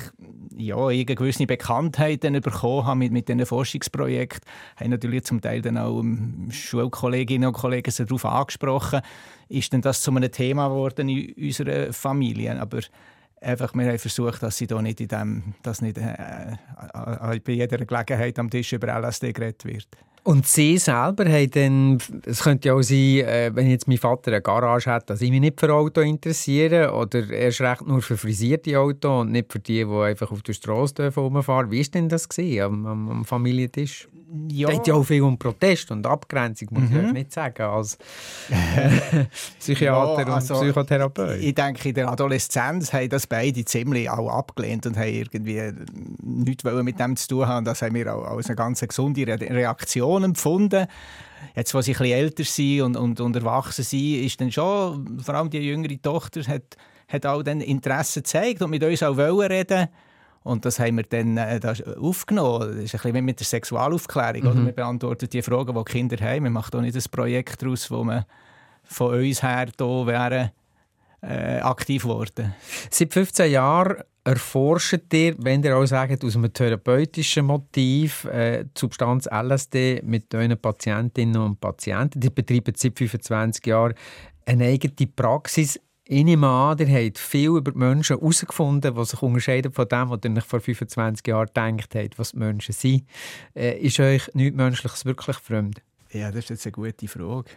[0.56, 5.78] ja, eine gewisse Bekanntheit bekommen haben mit, mit diesen Forschungsprojekten, haben natürlich zum Teil dann
[5.78, 6.02] auch
[6.50, 9.00] Schulkolleginnen und Kollegen darauf angesprochen,
[9.48, 12.58] ist denn das zu einem Thema geworden in unserer Familie.
[12.60, 12.80] Aber
[13.40, 17.52] einfach, wir haben versucht, dass sie da nicht in dem, dass nicht äh, äh, bei
[17.52, 19.88] jeder Gelegenheit am Tisch über LSD geredet wird.
[20.24, 24.30] Und Sie selber haben dann, es könnte ja auch sein, äh, wenn jetzt mein Vater
[24.30, 28.16] eine Garage hat, dass ich mich nicht für Auto interessiere oder erst recht nur für
[28.16, 32.08] frisierte Autos und nicht für die, die einfach auf der Straße rumfahren Wie war denn
[32.08, 34.08] das am, am, am Familientisch?
[34.48, 34.68] Ja.
[34.68, 37.06] Es geht ja auch viel um Protest und Abgrenzung, muss mhm.
[37.08, 37.98] ich nicht sagen, als
[39.58, 41.38] Psychiater ja, also, und Psychotherapeut.
[41.40, 45.60] Ich denke, in der Adoleszenz haben das beide ziemlich auch abgelehnt und haben irgendwie
[46.22, 47.66] nichts mit dem zu tun haben.
[47.66, 50.86] Das haben wir auch als eine ganz gesunde Reaktion empfunden.
[51.56, 55.18] Jetzt, wo sie ein bisschen älter sind und, und, und erwachsen sind, ist dann schon,
[55.20, 56.76] vor allem die jüngere Tochter, hat,
[57.08, 59.88] hat auch dann Interesse gezeigt und mit uns auch wollen reden
[60.44, 62.60] und das haben wir dann äh, das aufgenommen.
[62.60, 64.42] Das ist ein bisschen wie mit der Sexualaufklärung.
[64.42, 64.48] Mhm.
[64.48, 64.66] Oder?
[64.66, 66.44] Wir beantworten die Fragen, die, die Kinder haben.
[66.44, 68.24] Wir machen auch nicht ein Projekt daraus, wo man
[68.84, 70.50] von uns her hier wären,
[71.22, 72.54] äh, aktiv geworden.
[72.90, 78.70] Seit 15 Jahren erforscht ihr, wenn ihr auch sagt, aus einem therapeutischen Motiv äh, die
[78.78, 82.20] Substanz LSD mit euren Patientinnen und Patienten.
[82.20, 83.94] Die betreiben seit 25 Jahren
[84.46, 89.22] eine eigene Praxis ich nehme an, ihr habt viel über die Menschen herausgefunden, die sich
[89.22, 93.06] unterscheiden von dem, was ihr vor 25 Jahren gedacht habt, was die Menschen sind.
[93.54, 95.80] Äh, ist euch nichts Menschliches wirklich fremd?
[96.10, 97.50] Ja, das ist jetzt eine gute Frage.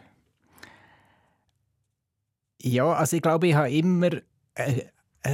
[2.62, 4.13] Ja, also ich glaube, ich habe immer...
[4.54, 4.86] Äh, äh,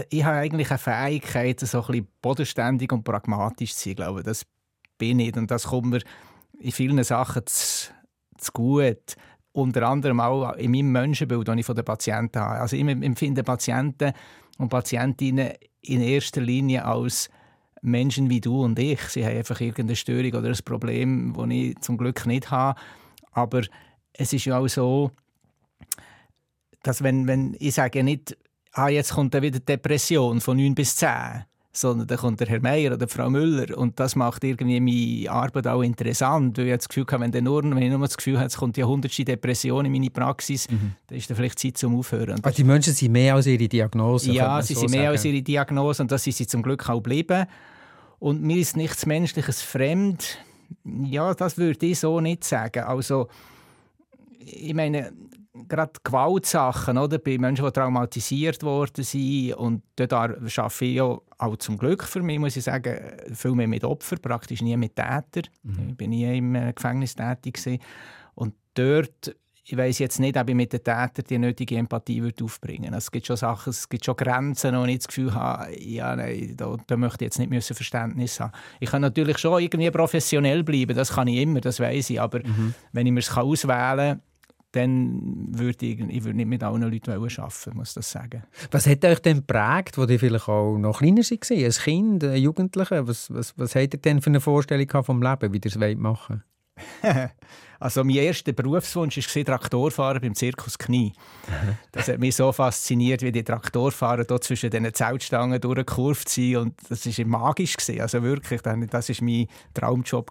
[0.09, 3.91] ich habe eigentlich eine Fähigkeit, so ein bisschen bodenständig und pragmatisch zu sein.
[3.91, 4.45] Ich glaube, das
[4.97, 5.35] bin ich.
[5.35, 6.01] Und das kommt mir
[6.59, 7.91] in vielen Sachen zu,
[8.37, 9.15] zu gut
[9.53, 12.61] unter anderem auch in meinem Menschenbild, das ich von den Patienten habe.
[12.61, 14.13] Also ich empfinde Patienten
[14.57, 15.51] und Patientinnen
[15.81, 17.29] in erster Linie als
[17.81, 19.01] Menschen wie du und ich.
[19.01, 22.79] Sie haben einfach irgendeine Störung oder ein Problem, das ich zum Glück nicht habe.
[23.31, 23.61] Aber
[24.13, 25.11] es ist ja auch so,
[26.83, 28.37] dass wenn, wenn ich sage nicht,
[28.73, 31.09] ah, jetzt kommt dann wieder Depression von 9 bis 10,
[31.71, 35.67] sondern dann kommt der Herr Meier oder Frau Müller und das macht irgendwie meine Arbeit
[35.67, 38.37] auch interessant, weil ich das Gefühl habe, wenn, der nur, wenn ich nur das Gefühl
[38.37, 40.93] habe, es kommt ja hundertste Depression in meine Praxis, mhm.
[41.07, 42.39] dann ist dann vielleicht Zeit zum Aufhören.
[42.39, 44.31] Aber die Menschen sind mehr als ihre Diagnose?
[44.31, 45.11] Ja, sie so sind mehr sagen.
[45.11, 47.45] als ihre Diagnose und das sind sie zum Glück auch geblieben.
[48.19, 50.37] Und mir ist nichts Menschliches fremd.
[50.85, 52.83] Ja, das würde ich so nicht sagen.
[52.83, 53.27] Also,
[54.39, 55.11] ich meine,
[55.67, 57.17] gerade Gewaltsachen, oder?
[57.17, 59.53] bei Menschen, die traumatisiert worden sind.
[59.53, 62.99] Und dort arbeite ich ja auch zum Glück für mich, muss ich sagen,
[63.33, 65.51] viel mehr mit Opfern, praktisch nie mit Tätern.
[65.63, 65.89] Mhm.
[65.89, 67.55] Ich bin nie im äh, Gefängnis tätig.
[67.55, 67.79] Gewesen.
[68.35, 72.43] Und dort, ich weiß jetzt nicht, ob ich mit den Tätern die nötige Empathie würde
[72.43, 75.79] aufbringen also Es gibt schon Sachen, es gibt schon Grenzen, wo ich das Gefühl habe,
[75.79, 78.51] ja, nein, da, da möchte ich jetzt nicht müssen Verständnis haben.
[78.79, 82.21] Ich kann natürlich schon irgendwie professionell bleiben, das kann ich immer, das weiß ich.
[82.21, 82.73] Aber mhm.
[82.91, 84.21] wenn ich mir es auswählen kann,
[84.71, 88.43] dann würde ich, ich würde nicht mit allen Leuten arbeiten muss das sagen.
[88.71, 92.41] Was hat euch denn geprägt, wo ihr vielleicht auch noch kleiner war, als Kind, ein
[92.41, 93.07] Jugendlicher?
[93.07, 96.43] Was, was, was habt ihr denn für eine Vorstellung vom Leben, wie ihr es machen
[97.81, 101.13] Also mein erster Berufswunsch war Traktorfahren beim Zirkus Knie.
[101.91, 106.75] Das hat mich so fasziniert, wie die Traktorfahrer dort zwischen diesen Zeltstangen durchgekurvt sind und
[106.89, 107.75] das war magisch.
[107.99, 110.29] Also wirklich, das war mein Traumjob.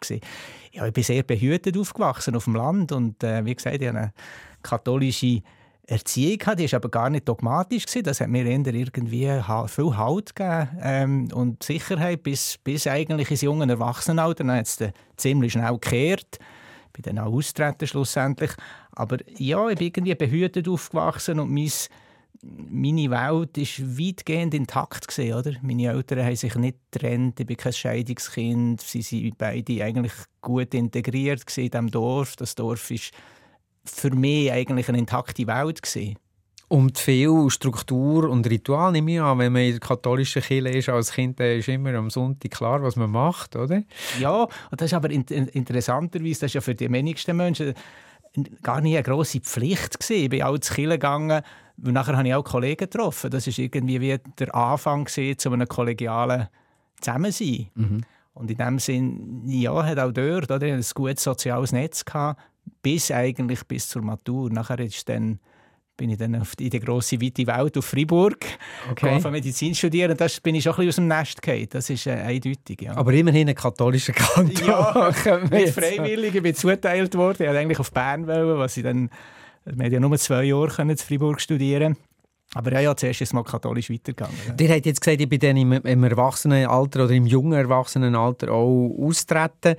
[0.71, 3.99] Ja, ich bin sehr behütet aufgewachsen auf dem Land und äh, wie gesagt, ich habe
[3.99, 4.13] eine
[4.63, 5.43] katholische
[5.91, 7.85] Erziehung hatte, die war aber gar nicht dogmatisch.
[8.03, 9.29] Das hat mir eher irgendwie
[9.69, 14.45] viel Halt gegeben ähm, und Sicherheit bis, bis eigentlich ins junge Erwachsenenalter.
[14.45, 14.79] Dann hat es
[15.17, 16.39] ziemlich schnell gekehrt
[16.93, 18.51] bin dann auch austreten schlussendlich.
[18.93, 21.71] Aber ja, ich bin irgendwie behütet aufgewachsen und mein,
[22.43, 25.53] meine Welt war weitgehend intakt oder?
[25.63, 30.75] Meine Eltern haben sich nicht getrennt, ich bin kein Scheidungskind, sie sind beide eigentlich gut
[30.75, 32.37] integriert in diesem Dorf.
[32.37, 32.99] Das Dorf war
[33.85, 36.17] für mich eigentlich eine intakte Welt gewesen.
[36.69, 40.89] Und viel Struktur und Ritual nehme ich an, wenn man in der katholischen Kirche ist
[40.89, 43.83] als Kind, ist immer am Sonntag klar, was man macht, oder?
[44.21, 47.75] Ja, und das ist aber in interessanterweise, das ist ja für die wenigsten Menschen
[48.63, 50.23] gar nicht eine grosse Pflicht gewesen.
[50.23, 51.43] Ich bin auch zur Kirche gegangen,
[51.83, 53.31] und nachher habe ich auch Kollegen getroffen.
[53.31, 56.49] Das ist irgendwie wie der Anfang zu einem kollegialen
[57.01, 57.71] Zusammensein.
[57.75, 58.01] Mhm.
[58.35, 62.41] Und in dem Sinn, ja, hat auch dort oder, ein gutes soziales Netz gehabt,
[62.83, 64.51] bis eigentlich bis zur Matur.
[64.51, 65.39] Nachher ist dann
[66.01, 68.39] bin ich dann auf die, in die grosse, weite Welt auf Freiburg,
[68.91, 69.21] okay.
[69.31, 70.17] Medizin studieren.
[70.17, 71.67] Das bin ich schon ein bisschen aus dem Nest gefallen.
[71.69, 72.81] Das ist äh, eindeutig.
[72.81, 72.97] Ja.
[72.97, 74.67] Aber immerhin ein katholischer Kanton.
[74.67, 75.13] Ja,
[75.51, 76.35] mit freiwillig.
[76.35, 77.43] Ich bin zuteilt worden.
[77.43, 79.11] Ich wollte eigentlich auf Bern, wollen, was ich dann...
[79.67, 81.97] Wir ja nur zwei Jahre in Freiburg studieren
[82.55, 84.35] aber ja, ja, zuerst ist mal katholisch weitergegangen.
[84.49, 84.55] Ja.
[84.59, 88.91] Ihr habt jetzt gesagt, ich bin dann im, im Erwachsenenalter oder im jungen Erwachsenenalter auch
[88.99, 89.77] austreten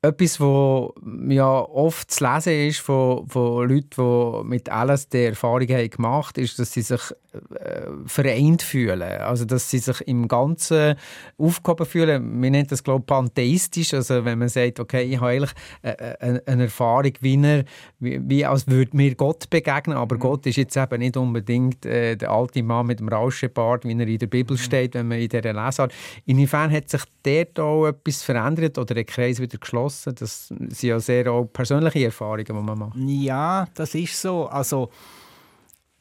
[0.00, 0.90] etwas, was
[1.28, 6.56] ja oft zu lesen ist von, von Leuten, die mit LSD Erfahrungen haben gemacht ist,
[6.58, 7.00] dass sie sich
[7.32, 9.02] äh, vereint fühlen.
[9.02, 10.94] Also, dass sie sich im Ganzen
[11.36, 12.40] aufgehoben fühlen.
[12.40, 13.92] Man nennt das, glaube ich, pantheistisch.
[13.92, 17.64] Also, wenn man sagt, okay, ich habe eigentlich äh, äh eine Erfahrung, wie, er,
[17.98, 20.20] wie, wie als würde mir Gott begegnen, aber mhm.
[20.20, 24.06] Gott ist jetzt eben nicht unbedingt äh, der alte Mann mit dem Rauschebart, wie er
[24.06, 24.60] in der Bibel mhm.
[24.60, 25.92] steht, wenn man in dieser Lesart.
[26.24, 29.87] Inwiefern hat sich dort auch etwas verändert oder der Kreis wieder geschlossen?
[29.88, 30.14] Geschlossen.
[30.14, 32.96] Das sind ja sehr auch persönliche Erfahrungen, die man macht.
[32.96, 34.46] Ja, das ist so.
[34.46, 34.90] Also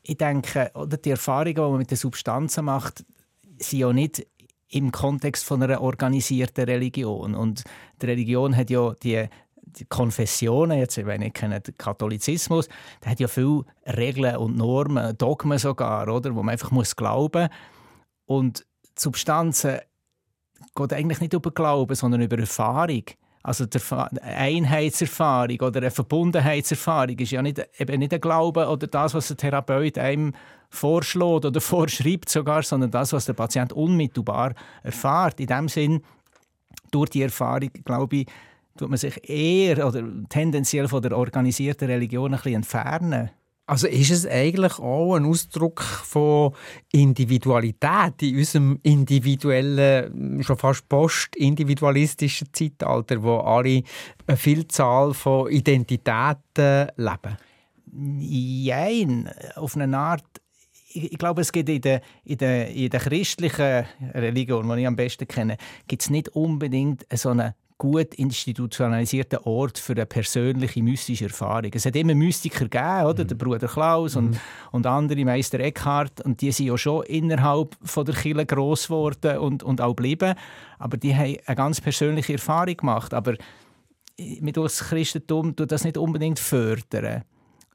[0.04, 3.06] ich denke, oder die Erfahrungen, die man mit den Substanzen macht,
[3.60, 4.26] sind ja nicht
[4.70, 7.36] im Kontext von einer organisierten Religion.
[7.36, 7.64] Und
[8.02, 9.28] die Religion hat ja die,
[9.62, 12.68] die Konfessionen, jetzt, wenn ich kenne den Katholizismus,
[13.04, 17.48] der hat ja viele Regeln und Normen, Dogmen sogar, oder, wo man einfach muss glauben
[18.26, 18.66] Und
[18.98, 19.80] die Substanzen
[20.76, 23.04] geht eigentlich nicht über Glauben, sondern über Erfahrung.
[23.48, 23.80] Also die
[24.22, 29.38] Einheitserfahrung oder eine Verbundenheitserfahrung ist ja nicht, eben nicht ein Glaube oder das, was der
[29.38, 30.34] Therapeut einem
[30.70, 35.40] vorschlägt oder vorschreibt sogar, sondern das, was der Patient unmittelbar erfährt.
[35.40, 36.02] In dem Sinn,
[36.92, 38.28] durch die Erfahrung, glaube ich,
[38.78, 43.30] tut man sich eher oder tendenziell von der organisierten Religion ein bisschen entfernen.
[43.70, 46.54] Also ist es eigentlich auch ein Ausdruck von
[46.94, 53.84] Individualität in unserem individuellen, schon fast postindividualistischen Zeitalter, wo alle
[54.26, 57.38] eine Vielzahl von Identitäten leben?
[57.92, 60.24] Nein, auf eine Art
[60.90, 64.96] ich glaube, es gibt in der, in der, in der christlichen Religion, die ich am
[64.96, 71.26] besten kenne, gibt es nicht unbedingt so eine gut institutionalisierter Ort für eine persönliche mystische
[71.26, 71.72] Erfahrung.
[71.74, 73.24] Es hat immer Mystiker gegeben, oder?
[73.24, 73.28] Mhm.
[73.28, 74.40] der Bruder Klaus und, mhm.
[74.72, 79.38] und andere, Meister Eckhart, und die sind ja schon innerhalb von der Kirche gross geworden
[79.38, 80.36] und, und auch geblieben,
[80.80, 83.14] aber die haben eine ganz persönliche Erfahrung gemacht.
[83.14, 83.36] Aber
[84.18, 87.24] mit uns Christentum tut das nicht unbedingt fördern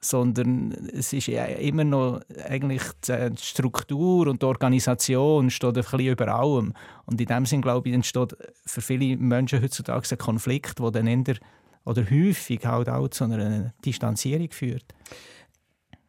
[0.05, 6.01] sondern es ist ja immer noch eigentlich die Struktur und die Organisation steht ein bisschen
[6.01, 6.75] über allem.
[7.07, 8.37] Und in dem Sinne, glaube ich, entsteht
[8.67, 11.37] für viele Menschen heutzutage ein Konflikt, der dann eher,
[11.85, 14.85] oder häufig halt auch zu einer Distanzierung führt.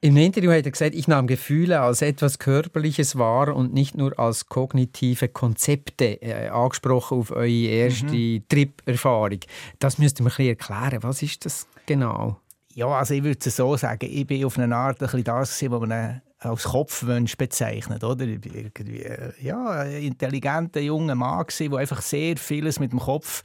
[0.01, 4.19] Im Interview hat er gesagt, ich nahm Gefühle als etwas Körperliches wahr und nicht nur
[4.19, 8.43] als kognitive Konzepte, äh, angesprochen auf eure erste mhm.
[8.49, 9.39] Trip-Erfahrung.
[9.79, 11.03] Das müsst ihr mir ein bisschen erklären.
[11.03, 12.42] Was ist das genau?
[12.75, 15.62] Ja, also ich würde es so sagen, ich bin auf eine Art ein bisschen das,
[15.62, 18.03] was man als Kopfwunsch bezeichnet.
[18.03, 18.25] Oder?
[18.25, 19.05] War irgendwie
[19.41, 23.43] ja, ein intelligenter junger Mann, der einfach sehr vieles mit dem Kopf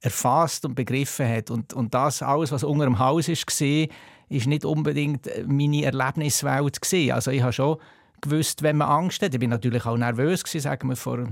[0.00, 1.50] erfasst und begriffen hat.
[1.50, 3.88] Und, und das alles, was unter dem Haus war,
[4.28, 6.80] ist nicht unbedingt meine Erlebniswelt.
[6.80, 7.12] Gewesen.
[7.12, 7.76] Also ich habe schon
[8.22, 9.34] gewusst, wenn man Angst hat.
[9.34, 11.28] Ich war natürlich auch nervös, gewesen, sagen wir, vor,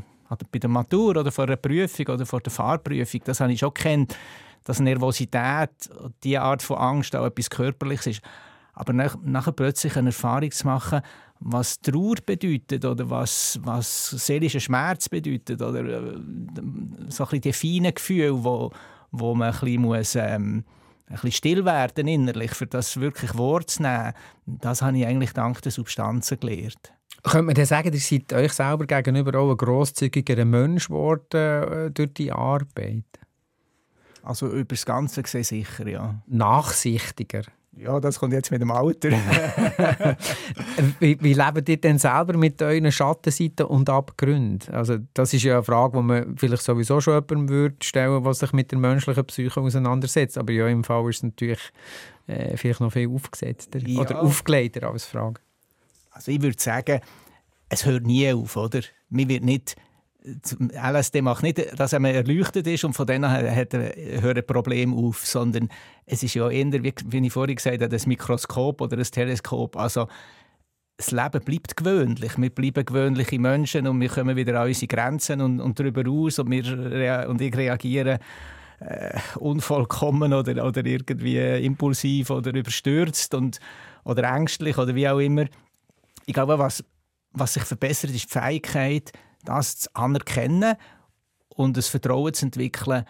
[0.53, 3.23] bei der Matur oder vor einer Prüfung oder vor der Fahrprüfung.
[3.25, 4.15] Das habe ich schon kennt
[4.65, 5.71] dass Nervosität,
[6.23, 8.23] diese Art von Angst auch etwas Körperliches ist.
[8.73, 11.01] Aber nach, nachher plötzlich eine Erfahrung zu machen,
[11.41, 16.01] was Trauer bedeutet oder was, was seelischer Schmerz bedeutet oder äh,
[17.09, 18.71] so ein bisschen die feinen Gefühle, wo,
[19.11, 20.65] wo man ein bisschen, muss, ähm,
[21.07, 24.13] ein bisschen still werden innerlich, für das wirklich Wort zu nehmen,
[24.47, 26.93] das habe ich eigentlich dank der Substanzen gelernt.
[27.23, 31.91] Könnte man denn sagen, ihr seid euch selber gegenüber auch ein grosszügigerer Mensch geworden äh,
[31.91, 33.05] durch die Arbeit?
[34.23, 36.23] Also über das Ganze gesehen sicher, ja.
[36.27, 37.43] Nachsichtiger?
[37.77, 39.11] Ja, das kommt jetzt mit dem Alter.
[41.01, 44.75] wie, wie lebt ihr denn selber mit euren Schattenseiten und Abgründen?
[44.75, 48.35] Also das ist ja eine Frage, die man vielleicht sowieso schon jemandem würde stellen der
[48.35, 50.37] sich mit der menschlichen Psyche auseinandersetzt.
[50.37, 51.61] Aber ja, im Fall ist es natürlich
[52.27, 54.01] äh, vielleicht noch viel aufgesetzter ja.
[54.01, 55.41] oder aufgelegter als Frage.
[56.11, 57.01] Also ich würde sagen,
[57.69, 58.81] es hört nie auf, oder?
[59.09, 59.77] Man wird nicht
[60.23, 65.27] LSD macht nicht, dass er erleuchtet ist und von denen hat er ein Problem auf,
[65.27, 65.69] sondern
[66.05, 69.77] es ist ja eher, wie, wie ich vorhin gesagt habe, ein Mikroskop oder ein Teleskop.
[69.77, 70.09] Also
[70.99, 72.37] das Leben bleibt gewöhnlich.
[72.37, 76.39] Wir bleiben gewöhnliche Menschen und wir kommen wieder an unsere Grenzen und, und darüber aus
[76.39, 78.19] und, wir, und ich reagiere
[78.81, 83.61] äh, unvollkommen oder, oder irgendwie impulsiv oder überstürzt und,
[84.05, 85.47] oder ängstlich oder wie auch immer.
[86.27, 86.85] Ich glaube, was,
[87.33, 89.13] was sich verbessert, ist die Fähigkeit,
[89.45, 90.75] das zu anerkennen
[91.49, 93.05] und das Vertrauen zu entwickeln,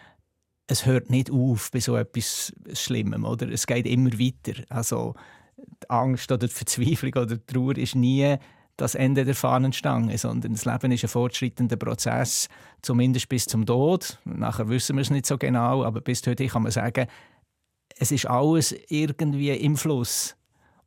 [0.66, 3.48] es hört nicht auf bei so etwas Schlimmem, oder?
[3.48, 4.62] Es geht immer weiter.
[4.68, 5.14] Also
[5.56, 8.36] die Angst oder die Verzweiflung oder die Trauer ist nie
[8.76, 12.48] das Ende der Fahnenstange, sondern das Leben ist ein fortschreitender Prozess,
[12.82, 14.18] zumindest bis zum Tod.
[14.24, 17.06] Nachher wissen wir es nicht so genau, aber bis heute kann man sagen,
[17.98, 20.36] es ist alles irgendwie im Fluss.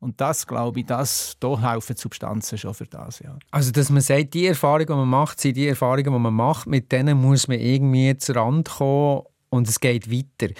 [0.04, 3.20] Und das, glaube ich, das, da helfen Substanzen schon für das.
[3.20, 3.38] Ja.
[3.50, 6.66] Also, dass man sagt, die Erfahrungen, die man macht, sind die Erfahrungen, die man macht,
[6.66, 10.52] mit denen muss man irgendwie zu Rand kommen und es geht weiter.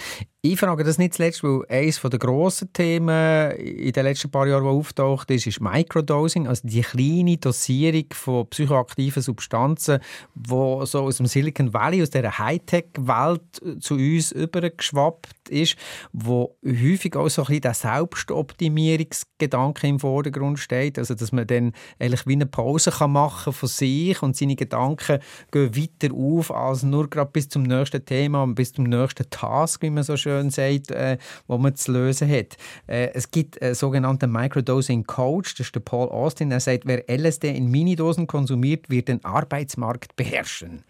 [0.47, 4.65] Ich frage das nicht zuletzt, weil eines der grossen Themen in den letzten paar Jahren,
[4.65, 10.01] die auftaucht ist, ist Microdosing, also die kleine Dosierung von psychoaktiven Substanzen,
[10.35, 15.77] die so aus dem Silicon Valley, aus dieser Hightech-Welt zu uns übergeschwappt ist,
[16.13, 21.73] wo häufig auch so ein bisschen der Selbstoptimierungsgedanke im Vordergrund steht, also dass man dann
[21.99, 26.83] eigentlich wie eine Pause kann machen von sich und seine Gedanken gehen weiter auf als
[26.83, 30.34] nur gerade bis zum nächsten Thema und bis zum nächsten Task, wie man so schön
[30.35, 32.57] schön sagt, äh, wo man zu lösen hat.
[32.87, 37.09] Äh, es gibt einen sogenannten Microdosing Coach, das ist der Paul Austin, er sagt, wer
[37.09, 40.85] LSD in Minidosen konsumiert, wird den Arbeitsmarkt beherrschen.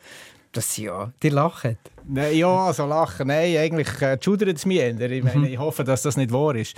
[0.53, 1.77] Das ja, die lachen.
[2.15, 4.79] Ja, also lachen, nein, eigentlich äh, schudert es mich.
[4.79, 6.77] Ich, meine, ich hoffe, dass das nicht wahr ist.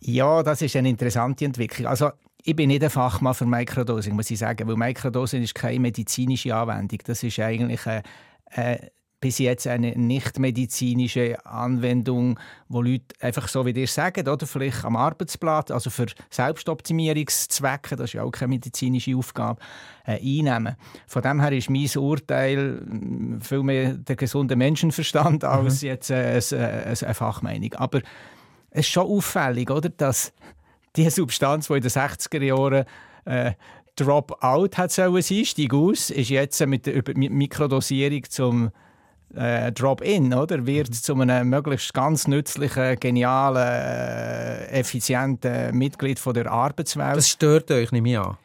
[0.00, 1.86] Ja, das ist eine interessante Entwicklung.
[1.86, 2.10] Also
[2.42, 6.54] ich bin nicht ein Fachmann für Microdosing, muss ich sagen, weil Microdosing ist keine medizinische
[6.54, 6.98] Anwendung.
[7.06, 8.02] Das ist eigentlich eine,
[8.50, 8.90] eine
[9.24, 14.96] bis jetzt eine nicht-medizinische Anwendung, wo Leute einfach so wie dir sagen, oder vielleicht am
[14.96, 19.62] Arbeitsplatz, also für Selbstoptimierungszwecke, das ist ja auch keine medizinische Aufgabe,
[20.04, 20.76] äh, einnehmen.
[21.06, 25.48] Von dem her ist mein Urteil hm, viel mehr der gesunde Menschenverstand mhm.
[25.48, 27.72] als jetzt äh, eine, äh, eine Fachmeinung.
[27.76, 28.02] Aber
[28.68, 30.34] es ist schon auffällig, oder, dass
[30.96, 32.84] die Substanz, die in den 60er Jahren
[33.24, 33.52] äh,
[33.96, 38.70] Drop-out hat sollen sein, Stieg aus, ist jetzt mit der Mikrodosierung zum
[39.36, 40.66] äh, Drop-in, oder?
[40.66, 40.92] Wird mhm.
[40.94, 47.16] zu einem möglichst ganz nützlichen, genialen, äh, effizienten Mitglied von der Arbeitswelt.
[47.16, 48.36] Das stört euch nicht mehr an?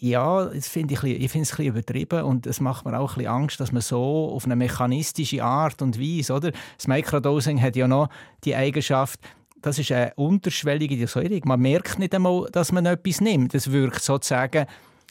[0.00, 3.12] Ja, das finde ich, ich finde es ein bisschen übertrieben und es macht mir auch
[3.12, 6.52] ein bisschen Angst, dass man so auf eine mechanistische Art und Weise, oder?
[6.76, 8.08] Das Microdosing hat ja noch
[8.44, 9.20] die Eigenschaft,
[9.62, 11.40] das ist eine unterschwellige Dosierung.
[11.44, 13.54] Man merkt nicht einmal, dass man etwas nimmt.
[13.54, 14.66] Es wirkt sozusagen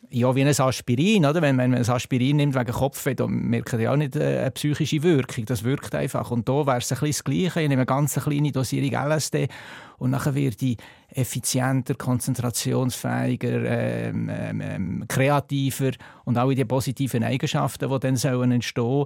[0.09, 1.41] ja, wie ein Aspirin, oder?
[1.41, 5.01] Wenn man ein Aspirin nimmt wegen Kopfweh, dann merkt ihr auch nicht äh, eine psychische
[5.01, 5.45] Wirkung.
[5.45, 6.29] Das wirkt einfach.
[6.31, 7.61] Und da wäre es ein bisschen das Gleiche.
[7.61, 9.47] Ich nehme eine ganz kleine Dosierung LSD
[9.97, 10.77] und nachher wird die
[11.09, 15.91] effizienter, konzentrationsfähiger, ähm, ähm, ähm, kreativer
[16.25, 19.05] und auch in die positiven Eigenschaften, die dann sollen entstehen.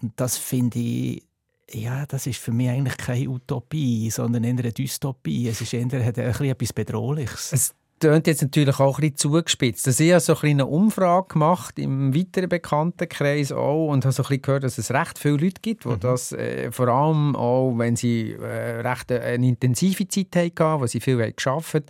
[0.00, 1.24] Und das finde ich
[1.70, 5.48] ja, das ist für mich eigentlich keine Utopie, sondern eher eine Dystopie.
[5.48, 7.52] Es ist eher, hat etwas Bedrohliches.
[7.52, 9.86] Es klingt jetzt natürlich auch ein bisschen zugespitzt.
[9.86, 14.22] Also ich habe so ein eine Umfrage gemacht im weiteren Bekanntenkreis auch und habe so
[14.22, 16.00] ein bisschen gehört, dass es recht viele Leute gibt, die mhm.
[16.00, 21.00] das äh, vor allem auch, wenn sie äh, recht eine intensive Zeit hatten, wo sie
[21.00, 21.84] viel haben geschafft haben,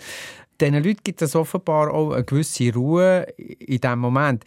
[0.60, 4.44] diesen Leuten gibt es offenbar auch eine gewisse Ruhe in diesem Moment.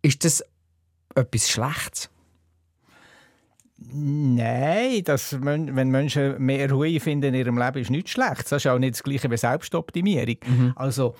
[0.00, 0.44] Ist das
[1.14, 2.11] etwas Schlechtes?
[3.90, 8.50] Nein, dass, wenn Menschen mehr Ruhe finden in ihrem Leben, ist nichts schlecht.
[8.50, 10.36] Das ist auch nicht das Gleiche wie Selbstoptimierung.
[10.46, 10.72] Mhm.
[10.76, 11.14] Also,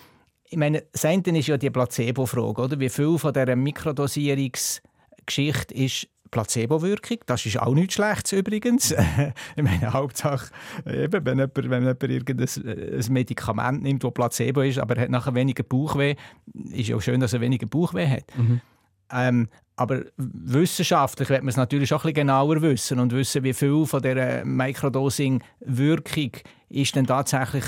[0.44, 2.78] ich meine, das eine ist ja die Placebo-Frage, oder?
[2.78, 7.18] Wie viel von dieser Mikrodosierungsgeschichte ist Placebo-Wirkung.
[7.26, 8.90] Das ist auch nichts Schlechtes übrigens.
[9.56, 10.50] ich meine, Hauptsache,
[10.86, 15.34] eben, wenn jemand, wenn jemand irgendein ein Medikament nimmt, das Placebo ist, aber hat nachher
[15.34, 16.16] weniger Bauchweh,
[16.70, 18.24] ist ja auch schön, dass er weniger Bauchweh hat.
[18.36, 18.60] Mhm.
[19.12, 23.54] Ähm, Aber wissenschaftlich wird man es natürlich auch ein bisschen genauer wissen und wissen, wie
[23.54, 26.32] viel von dieser Microdosing-Wirkung
[26.68, 27.64] ist denn tatsächlich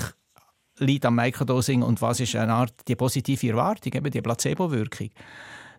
[0.77, 5.09] liegt am Microdosing und was ist eine Art die positive Erwartung, eben die Placebo-Wirkung.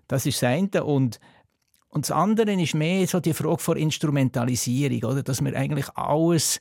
[0.08, 0.84] Das ist das eine.
[0.84, 1.20] Und,
[1.88, 5.22] und das andere ist mehr so die Frage von Instrumentalisierung, oder?
[5.22, 6.60] dass wir eigentlich alles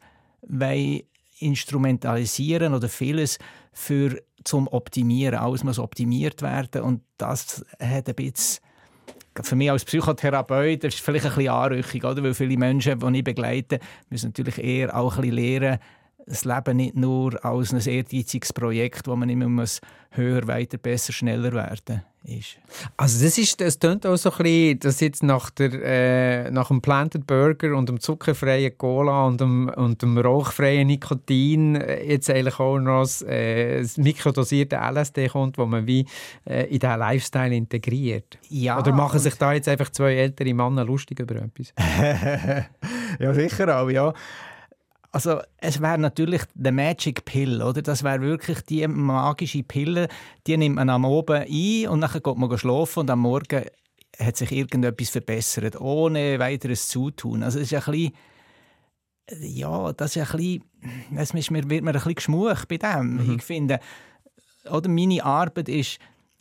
[1.40, 3.40] instrumentalisieren oder vieles
[3.74, 5.40] für zum Optimieren.
[5.40, 8.60] Alles muss optimiert werden und das hat ein bisschen
[9.42, 12.24] für mich als Psychotherapeut ist vielleicht ein bisschen Anrüchung, oder?
[12.24, 13.80] weil viele Menschen, die ich begleite,
[14.10, 15.80] müssen natürlich eher auch ein bisschen lernen,
[16.26, 21.14] das Leben nicht nur als ein ehrgeiziges Projekt, wo man immer muss höher, weiter, besser,
[21.14, 22.58] schneller werden ist.
[22.98, 25.72] Also das ist, das klingt auch so ein bisschen, dass jetzt nach, der,
[26.48, 31.76] äh, nach dem Planted Burger und dem zuckerfreien Cola und dem, und dem rauchfreien Nikotin
[31.76, 36.06] äh, jetzt eigentlich auch noch das, äh, das mikrodosierte LSD kommt, wo man wie
[36.46, 38.40] äh, in diesen Lifestyle integriert.
[38.50, 41.74] Ja, Oder machen sich da jetzt einfach zwei ältere Männer lustig über etwas?
[43.20, 44.14] ja, sicher auch, ja.
[45.16, 47.82] Also es wäre natürlich der Magic Pill, oder?
[47.82, 50.10] Das wäre wirklich die magische Pille,
[50.46, 53.64] die nimmt man am Abend ein und dann geht man schlafen und am Morgen
[54.20, 57.44] hat sich irgendetwas verbessert, ohne weiteres Zutun.
[57.44, 58.14] Also es ist ein bisschen,
[59.40, 63.14] ja, das ist ein bisschen, es wird mir ein bisschen geschmucht bei dem.
[63.14, 63.36] Mhm.
[63.38, 63.80] Ich finde,
[64.70, 65.98] oder meine Arbeit ist,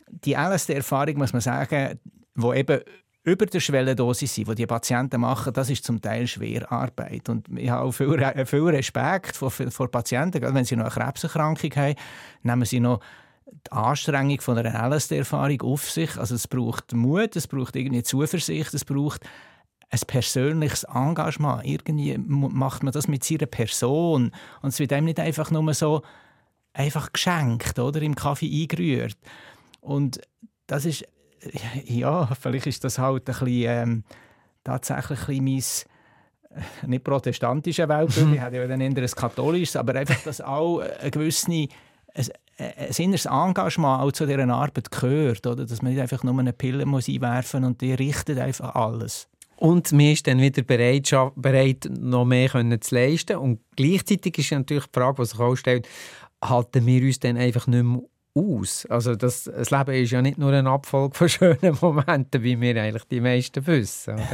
[0.09, 1.97] die älteste Erfahrung, muss man sagen,
[2.35, 2.81] wo eben
[3.25, 7.27] über der Schwellendosis sind, die die Patienten machen, das ist zum Teil schwer Arbeit.
[7.27, 11.05] Und ich habe auch viel, viel Respekt vor, vor Patienten, gerade wenn sie noch eine
[11.05, 11.95] Krebserkrankung haben,
[12.43, 12.99] nehmen sie noch
[13.47, 16.17] die Anstrengung von einer LSD-Erfahrung auf sich.
[16.17, 19.21] Also es braucht Mut, es braucht irgendwie Zuversicht, es braucht
[19.89, 21.65] ein persönliches Engagement.
[21.65, 26.03] Irgendwie macht man das mit seiner Person und es wird einem nicht einfach nur so
[26.73, 29.17] einfach geschenkt oder im Kaffee eingerührt.
[29.81, 30.21] Und
[30.67, 31.05] das ist
[31.85, 34.03] ja, vielleicht ist das halt ein bisschen, ähm,
[34.63, 35.89] tatsächlich ein bisschen
[36.53, 40.41] mein äh, nicht protestantisches Weltbild, ich habe ja dann eher ein katholisches, aber einfach, dass
[40.41, 41.67] auch eine gewisse ein,
[42.57, 45.65] ein inneres Engagement auch zu dieser Arbeit gehört, oder?
[45.65, 49.27] dass man nicht einfach nur eine Pille muss einwerfen muss und die richtet einfach alles.
[49.57, 52.49] Und man ist dann wieder bereit, bereit noch mehr
[52.81, 53.37] zu leisten.
[53.37, 55.87] Und gleichzeitig ist natürlich die Frage, die sich auch stellt,
[56.43, 58.01] halten wir uns dann einfach nicht mehr
[58.35, 58.85] aus.
[58.87, 62.81] Also das, das Leben ist ja nicht nur ein Abfolg von schönen Momenten, wie wir
[62.81, 64.19] eigentlich die meisten wissen.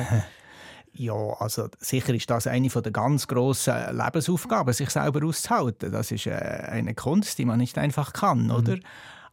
[0.93, 5.89] Ja, also sicher ist das eine der ganz grossen Lebensaufgaben, sich selber auszuhalten.
[5.89, 8.51] Das ist äh, eine Kunst, die man nicht einfach kann, mhm.
[8.51, 8.77] oder?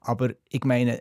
[0.01, 1.01] Aber ich meine,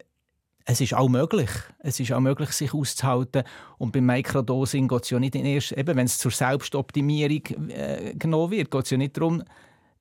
[0.65, 1.49] es ist auch möglich.
[1.79, 3.43] Es ist auch möglich, sich auszuhalten.
[3.77, 8.15] Und beim Mikrodosing geht es ja nicht in erst, eben wenn es zur Selbstoptimierung äh,
[8.15, 9.43] genommen wird, geht es ja nicht darum,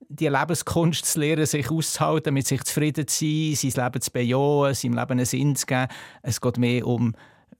[0.09, 4.75] die Lebenskunst zu lernen, sich auszuhalten, mit sich zufrieden zu sein, sein Leben zu bejahen,
[4.75, 5.89] seinem Leben einen Sinn zu geben.
[6.23, 7.15] Es geht mehr um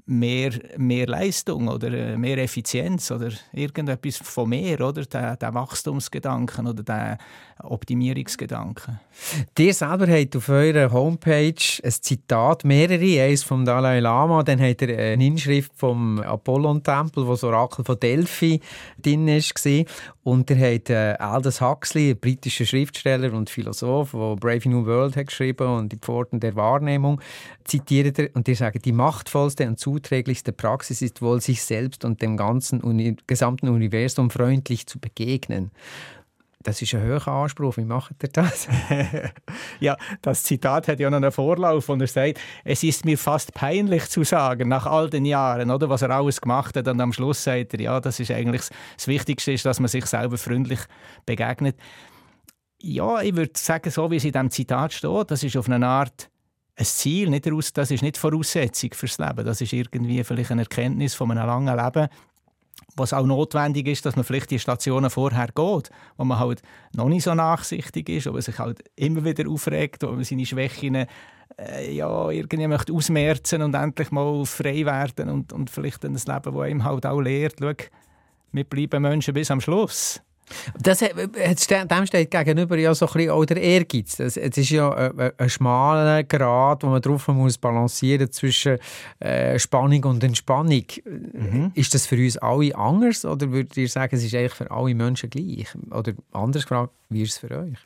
[0.07, 5.05] mehr, mehr Leistung oder äh, mehr Effizienz oder irgendetwas von mehr, oder?
[5.05, 7.19] Der, der Wachstumsgedanken oder der
[7.63, 9.01] Optimierungsgedanken.
[9.57, 14.83] Dir selber habt auf eurer Homepage ein Zitat, mehrere, eins vom Dalai Lama, dann habt
[14.83, 18.61] ihr eine Inschrift vom Apollon-Tempel, wo das Orakel von Delphi
[19.03, 19.85] drin war.
[20.23, 25.17] Und ihr habt äh, Aldous Huxley, ein britischer Schriftsteller und Philosoph, der Brave New World
[25.17, 27.21] hat geschrieben und die Pforten der Wahrnehmung,
[27.65, 32.21] zitiert er und ihr sagt, die machtvollste und zuträglichste Praxis ist wohl, sich selbst und
[32.21, 35.71] dem ganzen Uni gesamten Universum freundlich zu begegnen.
[36.63, 37.77] Das ist ein hoher Anspruch.
[37.77, 38.67] Wie macht er das?
[39.81, 43.55] ja, das Zitat hat ja noch einen Vorlauf und er sagt, es ist mir fast
[43.55, 46.89] peinlich zu sagen, nach all den Jahren, oder, was er alles gemacht hat.
[46.89, 48.63] Und am Schluss sagt er, ja, das ist eigentlich
[48.97, 50.81] das Wichtigste, ist, dass man sich selber freundlich
[51.25, 51.77] begegnet.
[52.83, 55.87] Ja, ich würde sagen, so wie es in diesem Zitat steht, das ist auf eine
[55.87, 56.29] Art
[56.79, 57.47] ein Ziel, nicht
[57.77, 59.45] das ist nicht Voraussetzung fürs Leben.
[59.45, 62.09] Das ist irgendwie vielleicht eine Erkenntnis von einem langen Leben,
[62.97, 66.63] was auch notwendig ist, dass man vielleicht die Stationen vorher geht, wo man halt
[66.95, 71.07] noch nicht so nachsichtig ist, aber sich halt immer wieder aufregt, wo man seine Schwächen
[71.59, 76.25] äh, ja, irgendwie möchte ausmerzen und endlich mal frei werden und, und vielleicht ein Leben,
[76.25, 77.73] das einem halt auch lehrt, schau,
[78.53, 80.23] wir bleiben Menschen bis am Schluss.
[80.81, 84.21] Das, dem steht gegenüber ja so ein bisschen auch der Ehrgeiz.
[84.21, 88.79] Es ist ja ein, ein schmaler Grad, wo man drauf muss balancieren zwischen
[89.19, 90.85] äh, Spannung und Entspannung.
[91.05, 91.73] Mhm.
[91.75, 94.95] Ist das für uns alle anders oder würdet ihr sagen, es ist eigentlich für alle
[94.95, 95.69] Menschen gleich?
[95.91, 97.79] Oder anders gefragt, wie ist es für euch?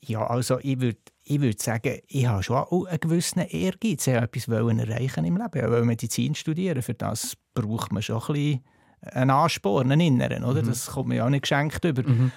[0.00, 0.98] Ja, also ich würde
[1.28, 4.06] ich würd sagen, ich habe schon auch einen gewissen Ehrgeiz.
[4.06, 5.50] Ich wollte etwas erreichen im Leben.
[5.54, 6.80] Ich wollte Medizin studieren.
[6.82, 8.64] Für das braucht man schon ein bisschen
[9.02, 10.62] einen Ansporn, einen inneren, oder?
[10.62, 10.66] Mhm.
[10.66, 12.02] Das kommt mir ja auch nicht geschenkt über.
[12.02, 12.32] Mhm.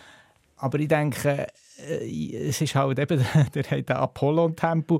[0.58, 1.48] Aber ich denke,
[1.88, 5.00] äh, es ist halt eben, der hat den Apollon-Tempel,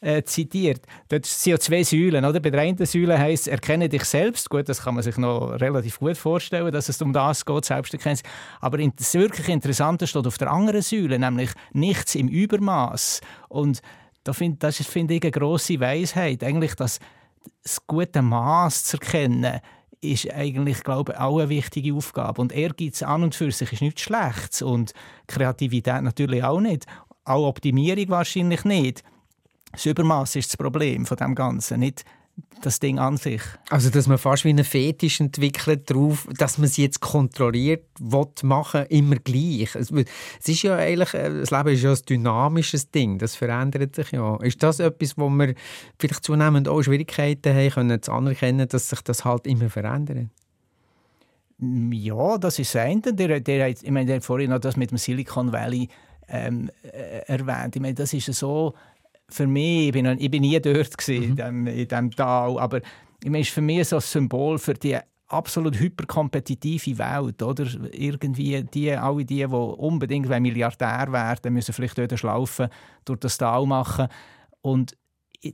[0.00, 0.82] äh, zitiert.
[1.08, 2.24] Dort sind ja zwei Säulen.
[2.24, 2.40] Oder?
[2.40, 4.48] Bei der einen Säule heisst erkenne dich selbst.
[4.50, 8.22] Gut, das kann man sich noch relativ gut vorstellen, dass es um das geht, Selbsterkenntnis.
[8.60, 13.20] Aber das wirklich Interessante steht auf der anderen Säule, nämlich nichts im Übermaß.
[13.48, 13.80] Und
[14.24, 16.44] da find, das ist, finde ich, eine grosse Weisheit.
[16.44, 16.98] Eigentlich, dass
[17.62, 19.60] das gute Maß zu erkennen,
[20.00, 22.40] ist eigentlich, glaube ich, auch eine wichtige Aufgabe.
[22.40, 24.92] Und Ehrgeiz an und für sich ist nichts Schlechtes und
[25.26, 26.86] Kreativität natürlich auch nicht.
[27.24, 29.02] Auch Optimierung wahrscheinlich nicht.
[29.72, 32.04] Das Übermaß ist das Problem von dem Ganzen, nicht
[32.62, 33.42] das Ding an sich.
[33.70, 38.26] Also, dass man fast wie einen Fetisch entwickelt darauf, dass man sie jetzt kontrolliert will
[38.42, 39.74] machen, immer gleich.
[39.74, 44.12] Es, ist ja eigentlich, äh, das Leben ist ja ein dynamisches Ding, das verändert sich
[44.12, 44.36] ja.
[44.42, 45.54] Ist das etwas, wo wir
[45.98, 50.28] vielleicht zunehmend auch Schwierigkeiten haben, können zu anerkennen, dass sich das halt immer verändert?
[51.58, 53.00] Ja, das ist eine.
[53.00, 55.88] Der, der, ich meine, der vorhin noch das mit dem Silicon Valley
[56.28, 57.76] ähm, äh, erwähnt.
[57.76, 58.74] Ich meine, das ist so
[59.28, 61.66] für mich, ich bin, ich bin nie dort gewesen, mhm.
[61.66, 62.80] in diesem Tal, aber
[63.22, 64.98] ich meine, ist für mich so ein Symbol für die
[65.28, 67.66] absolut hyperkompetitive Welt, oder?
[67.92, 72.68] Irgendwie die, alle die, die unbedingt Milliardär werden, müssen vielleicht dort Schlaufen
[73.04, 74.08] durch das Tal machen.
[74.62, 74.96] Und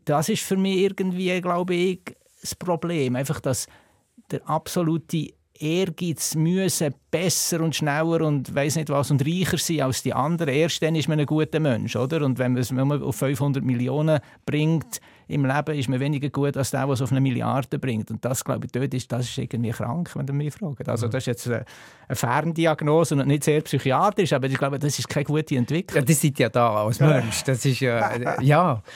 [0.05, 2.01] das ist für mich irgendwie, glaube ich,
[2.41, 3.16] das Problem.
[3.16, 3.66] Einfach, dass
[4.31, 5.33] der absolute
[5.63, 10.53] Ehrgeiz müssen besser und schneller und weiß nicht was und reicher sein als die anderen.
[10.53, 12.25] Erst dann ist man ein guter Mensch, oder?
[12.25, 16.73] Und wenn man es auf 500 Millionen bringt im Leben, ist man weniger gut als
[16.73, 18.11] der, der es auf eine Milliarde bringt.
[18.11, 20.89] Und das, glaube ich, dort ist, das ist irgendwie krank, wenn du mich fragst.
[20.89, 21.65] Also das ist jetzt eine,
[22.11, 26.01] Ferndiagnose und nicht sehr psychiatrisch, aber ich glaube, das ist keine gute Entwicklung.
[26.01, 27.45] Ja, die sind ja da als Mensch.
[27.45, 28.83] Das ist ja, ja.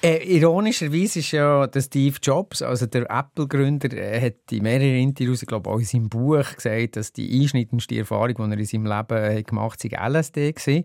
[0.00, 3.88] Äh, ironischerweise ist ja der Steve Jobs, also der Apple-Gründer,
[4.20, 8.34] hat in mehreren Interviews, ich glaube auch in seinem Buch, gesagt, dass die einschneidendste Erfahrung,
[8.36, 10.82] die er in seinem Leben gemacht hat, LSD war.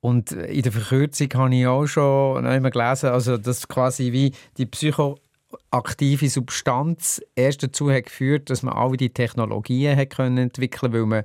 [0.00, 4.66] Und in der Verkürzung habe ich auch schon einmal gelesen, also dass quasi wie die
[4.66, 11.06] psychoaktive Substanz erst dazu hat geführt, dass man alle die Technologien hat können entwickeln, weil
[11.06, 11.24] man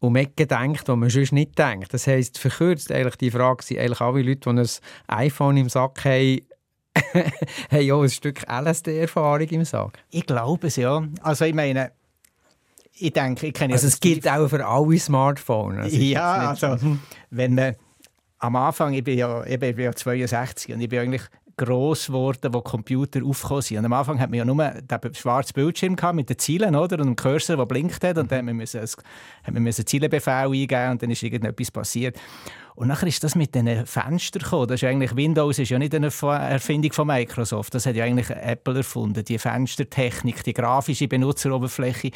[0.00, 1.94] um Ecken denkt, die man sonst nicht denkt.
[1.94, 4.68] Das heisst, verkürzt eigentlich die Frage sind eigentlich alle Leute, die ein
[5.06, 6.40] iPhone im Sack haben,
[7.70, 9.98] haben ja ein Stück LSD-Erfahrung im Sack.
[10.10, 11.02] Ich glaube es, ja.
[11.22, 11.92] Also ich meine,
[12.96, 15.84] ich denke, ich kenne Also es gilt auch für alle Smartphones.
[15.84, 16.76] Also ja, also
[17.30, 17.74] wenn man
[18.38, 21.22] am Anfang, ich bin ja, ich bin ja 62 und ich bin eigentlich
[21.56, 23.78] gross geworden, wo Computer aufgekommen sind.
[23.78, 26.96] Und am Anfang hat man ja nur den schwarzen Bildschirm mit den Zielen oder?
[26.96, 28.18] und einem Cursor, der blinkt hat.
[28.18, 28.84] Und dann musste
[29.46, 32.18] man einen Zielebefehl eingeben und dann ist irgendetwas passiert.
[32.76, 34.66] Und nachher ist das mit diesen Fenstern gekommen.
[34.66, 37.74] Das ist eigentlich, Windows ist ja nicht eine Erfindung von Microsoft.
[37.74, 39.24] Das hat ja eigentlich Apple erfunden.
[39.24, 42.10] Die Fenstertechnik, die grafische Benutzeroberfläche.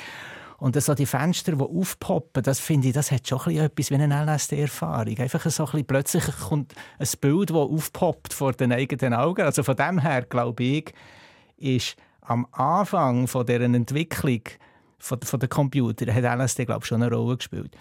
[0.59, 4.25] Und so die Fenster, die aufpoppen, das finde ich, das hat schon etwas wie eine
[4.25, 5.17] LSD-Erfahrung.
[5.19, 9.43] Einfach so ein bisschen, plötzlich kommt ein Bild, das aufpoppt vor den eigenen Augen.
[9.43, 10.93] Also von dem her, glaube ich,
[11.59, 14.43] ist am Anfang von dieser Entwicklung
[14.99, 17.77] von, von der Computer hat LSD, glaube ich, schon eine Rolle gespielt.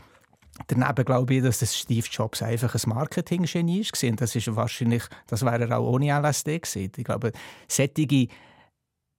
[0.68, 4.12] Daneben glaube ich, dass das Steve Jobs einfach ein Marketing-Genie war.
[4.16, 6.92] Das ist wahrscheinlich, das wäre er auch ohne LSD gewesen.
[6.98, 7.32] Ich glaube,
[7.68, 8.28] solche,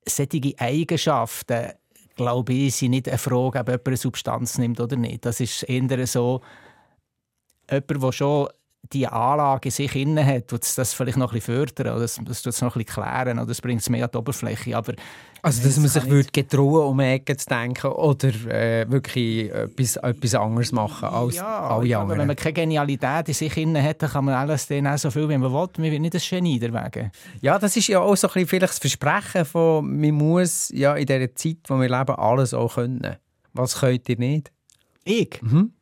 [0.07, 1.73] solche Eigenschaften,
[2.17, 5.25] glaube ich, sind nicht eine Frage, ob jemand eine Substanz nimmt oder nicht.
[5.25, 6.41] Das ist eher so,
[7.71, 8.49] jemand, der schon
[8.93, 12.21] die Anlage in sich inne hat, tut das vielleicht noch ein bisschen fördern oder das,
[12.25, 14.77] das es noch ein bisschen klären oder das bringt es mehr an die Oberfläche.
[14.77, 14.95] Aber
[15.43, 20.35] also, dass man sich würde getrauen, um Ecken zu denken oder äh, wirklich etwas, etwas
[20.35, 22.21] anderes machen als ja, alle anderen.
[22.21, 25.11] Wenn man keine Genialität in sich inne hat, dann kann man alles dann auch so
[25.11, 25.69] viel, wie man will.
[25.79, 27.13] Man wird nicht ein Genie derwegen.
[27.41, 30.95] Ja, das ist ja auch so ein bisschen vielleicht das Versprechen von, man muss ja
[30.97, 33.17] in dieser Zeit, in der wir leben, alles auch können.
[33.53, 34.51] Was könnt ihr nicht?
[35.05, 35.41] Ich?
[35.41, 35.73] Mhm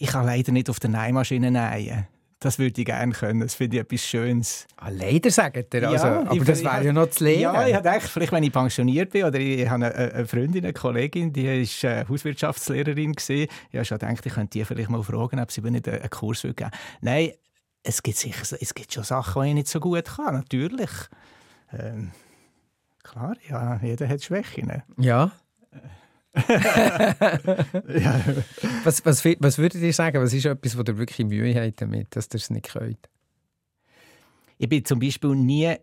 [0.00, 2.06] ich kann leider nicht auf der Nähmaschine nähen.
[2.38, 3.40] Das würde ich gerne können.
[3.40, 4.66] Das finde ich etwas Schönes.
[4.78, 5.88] Ah, leider, sagt er.
[5.90, 7.42] Also, ja, aber das wäre ja noch zu lernen.
[7.42, 11.34] Ja, ich dachte, vielleicht, wenn ich pensioniert bin oder ich habe eine, Freundin, eine Kollegin,
[11.34, 13.12] die war äh, Hauswirtschaftslehrerin.
[13.12, 13.46] Gewesen.
[13.70, 16.08] Ich habe schon gedacht, ich könnte die vielleicht mal fragen, ob sie mir nicht einen
[16.08, 16.70] Kurs geben würde.
[17.02, 17.32] Nein,
[17.82, 20.90] es gibt, sicher, es gibt schon Sachen, die ich nicht so gut kann, natürlich.
[21.74, 22.12] Ähm,
[23.02, 24.82] klar, ja, jeder hat Schwächen.
[24.96, 25.30] Ja.
[26.34, 27.14] Ja.
[28.84, 30.22] was, was, was würdet ihr sagen?
[30.22, 33.08] Was ist etwas, wo ihr wirklich Mühe habt damit, dass ihr es nicht könnt?
[34.58, 35.74] Ich bin zum Beispiel nie,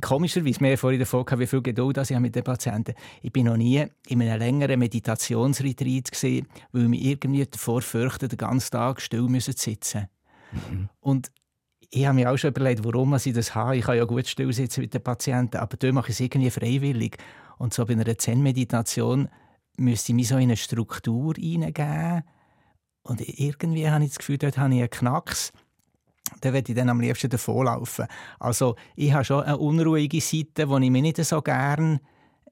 [0.00, 3.32] komischerweise, wir haben vorhin davon gehabt, wie viel Geduld ich habe mit den Patienten Ich
[3.32, 8.38] bin noch nie in einem längeren Meditationsretreat gesehen, weil ich mich irgendwie davor fürchte, den
[8.38, 10.08] ganzen Tag still müssen sitzen
[10.52, 10.88] mhm.
[11.00, 11.30] Und
[11.90, 13.76] ich habe mir auch schon überlegt, warum ich das habe.
[13.76, 16.50] Ich kann ja gut still sitzen mit den Patienten, aber da mache ich es irgendwie
[16.50, 17.18] freiwillig.
[17.58, 19.28] Und so bei einer Zen-Meditation
[19.76, 22.22] müsste ich mich so in eine Struktur hineingeben.
[23.02, 25.52] Und irgendwie habe ich das Gefühl, dort habe ich einen Knacks.
[26.40, 28.06] dann würde ich dann am liebsten davonlaufen.
[28.38, 32.00] Also ich habe schon eine unruhige Seite, die ich mir nicht so gerne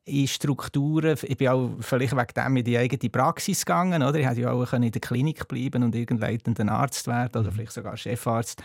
[0.05, 1.17] in Strukturen.
[1.23, 4.03] Ich bin auch vielleicht wegen dem in die eigene Praxis gegangen.
[4.03, 4.19] Oder?
[4.19, 7.55] Ich hätte ja auch in der Klinik bleiben und irgendein Arzt werden oder mhm.
[7.55, 8.63] vielleicht sogar Chefarzt.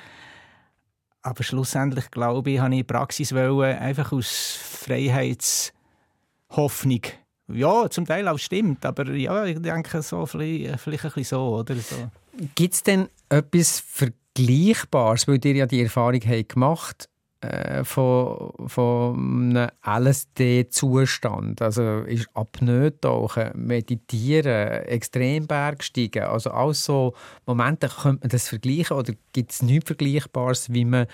[1.22, 7.02] Aber schlussendlich, glaube ich, habe ich Praxis wollen, einfach aus Freiheitshoffnung.
[7.54, 11.58] Ja, zum Teil auch stimmt, aber ja, ich denke so, vielleicht, vielleicht ein bisschen so.
[11.58, 11.96] Oder so.
[12.56, 17.10] Gibt es denn etwas Vergleichbares, weil ihr ja die Erfahrung habt gemacht
[17.42, 21.62] äh, von, von einem LSD-Zustand.
[21.62, 27.14] Also ist Apnoe tauchen, Meditieren, Extrembergsteigen, also all so
[27.46, 31.08] Momente, könnte man das vergleichen oder gibt es nichts Vergleichbares, wie man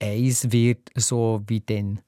[0.00, 2.00] eins wird, so wie dann?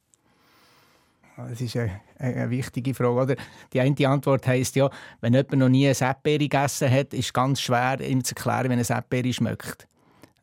[1.37, 3.14] Das ist eine, eine, wichtige Frage.
[3.14, 3.37] Oder?
[3.72, 4.89] Die eine Antwort heisst ja,
[5.20, 8.70] wenn jemand noch nie eine Erdbeere gegessen hat, ist es ganz schwer, ihm zu erklären,
[8.70, 9.89] wie eine Erdbeere schmeckt.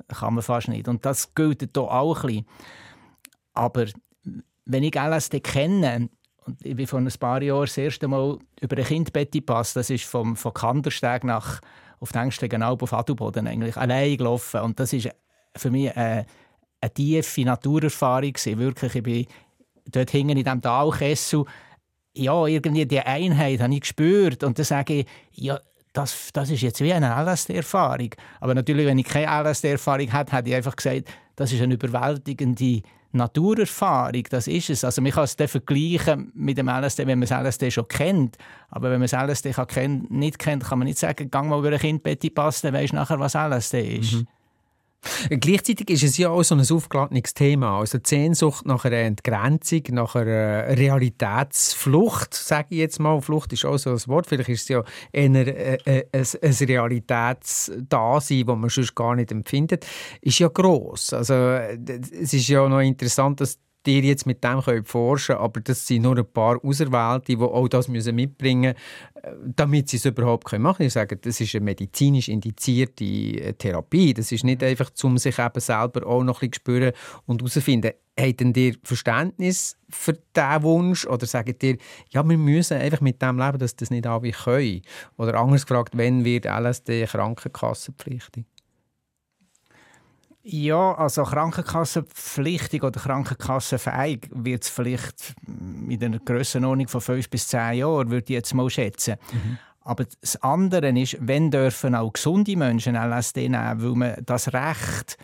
[0.09, 0.87] Kann man fast nicht.
[0.87, 2.45] Und das gilt hier auch ein bisschen.
[3.53, 3.85] Aber
[4.65, 6.09] wenn ich LSD kenne,
[6.45, 9.89] und ich bin vor ein paar Jahren das erste Mal über ein Kindbett gepasst, das
[9.89, 11.61] ist vom, von Kandersteg nach
[11.99, 14.61] auf den engsten Alp auf Adelboden eigentlich, allein gelaufen.
[14.61, 15.09] Und das ist
[15.55, 16.25] für mich eine,
[16.81, 18.33] eine tiefe Naturerfahrung.
[18.33, 19.27] Wirklich, ich bin
[19.85, 21.45] dort hinten in diesem Talkessel,
[22.13, 24.43] ja, irgendwie die Einheit habe ich gespürt.
[24.43, 25.59] Und dann sage ich, ja,
[25.93, 28.09] das, das ist jetzt wie eine LSD-Erfahrung.
[28.39, 32.81] Aber natürlich, wenn ich keine LSD-Erfahrung hätte, hätte ich einfach gesagt, das ist eine überwältigende
[33.13, 34.83] Naturerfahrung, das ist es.
[34.83, 38.37] Also man kann es vergleichen mit dem LSD, wenn man das LSD schon kennt.
[38.69, 39.53] Aber wenn man das LSD
[40.09, 42.03] nicht kennt, kann man nicht sagen, gang mal über ein Kind
[42.33, 44.13] passen, dann weisst du nachher, was LSD ist.
[44.13, 44.27] Mhm.
[45.29, 47.79] Gleichzeitig ist es ja auch so ein aufgeladenes Thema.
[47.79, 53.19] Also die Sehnsucht nach einer Entgrenzung, nach einer Realitätsflucht, sage ich jetzt mal.
[53.21, 54.27] Flucht ist auch so ein Wort.
[54.27, 59.87] Vielleicht ist es ja eher ein, ein, ein Realitätsdasein, das man sonst gar nicht empfindet,
[60.21, 61.13] ist ja gross.
[61.13, 63.57] Also es ist ja noch interessant, dass
[63.87, 67.67] ihr jetzt mit dem könnt forschen aber das sind nur ein paar Auserwählte, die auch
[67.67, 68.75] das müssen mitbringen
[69.15, 70.87] müssen, äh, damit sie es überhaupt machen können.
[70.87, 74.13] Ich sage, das ist eine medizinisch indizierte äh, Therapie.
[74.13, 76.93] Das ist nicht einfach, um sich eben selber auch noch ein bisschen spüren
[77.25, 81.77] und herauszufinden, habt ihr Verständnis für diesen Wunsch oder sagt ihr,
[82.09, 84.81] ja, wir müssen einfach mit dem leben, dass das nicht alle können?
[85.17, 88.45] Oder anders gefragt, wann wird LSD krankenkassenpflichtig?
[90.43, 97.73] Ja, also krankenkassenpflichtig oder krankenkassenfähig wird es vielleicht in einer Grössenordnung von fünf bis zehn
[97.73, 99.17] Jahren, würde ich jetzt mal schätzen.
[99.31, 99.57] Mhm.
[99.81, 105.17] Aber das andere ist, wenn dürfen auch gesunde Menschen LSD nehmen, weil man das Recht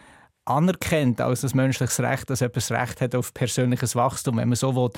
[0.46, 4.56] anerkennt als das menschliches Recht, dass jemand das Recht hat auf persönliches Wachstum, wenn man
[4.56, 4.90] so will,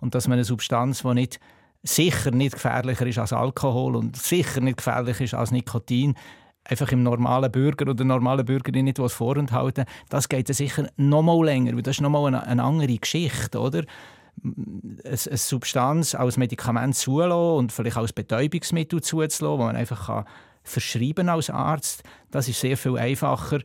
[0.00, 1.40] und dass man eine Substanz, die nicht
[1.82, 6.16] sicher nicht gefährlicher ist als Alkohol und sicher nicht gefährlicher ist als Nikotin,
[6.68, 11.74] einfach im normalen Bürger oder normalen Bürgerin nicht vorenthalten, das geht sicher noch mal länger,
[11.74, 13.84] weil das ist noch mal eine, eine andere Geschichte, oder?
[15.04, 20.24] eine Substanz als Medikament zulassen und vielleicht als Betäubungsmittel zuzulassen, wo man einfach kann
[20.62, 23.60] verschreiben als Arzt, das ist sehr viel einfacher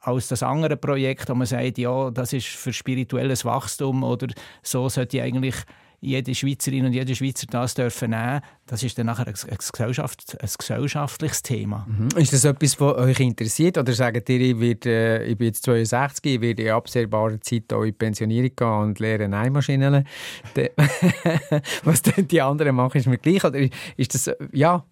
[0.00, 4.28] als das andere Projekt, wo man sagt, ja, das ist für spirituelles Wachstum oder
[4.62, 5.56] so sollte eigentlich
[6.04, 10.36] jede Schweizerin und jeder Schweizer das dürfen nehmen, das ist dann nachher ein, ein, Gesellschaft,
[10.40, 11.86] ein gesellschaftliches Thema.
[11.88, 12.08] Mhm.
[12.18, 13.78] Ist das etwas, was euch interessiert?
[13.78, 17.72] Oder sagt ihr, ich, werde, äh, ich bin jetzt 62, ich werde in absehbarer Zeit
[17.72, 20.06] auch in die Pensionierung gehen und lehre Nähmaschinen?
[21.84, 23.44] was die anderen machen, ist mir gleich?
[23.44, 23.60] Oder
[23.96, 24.84] ist das, ja...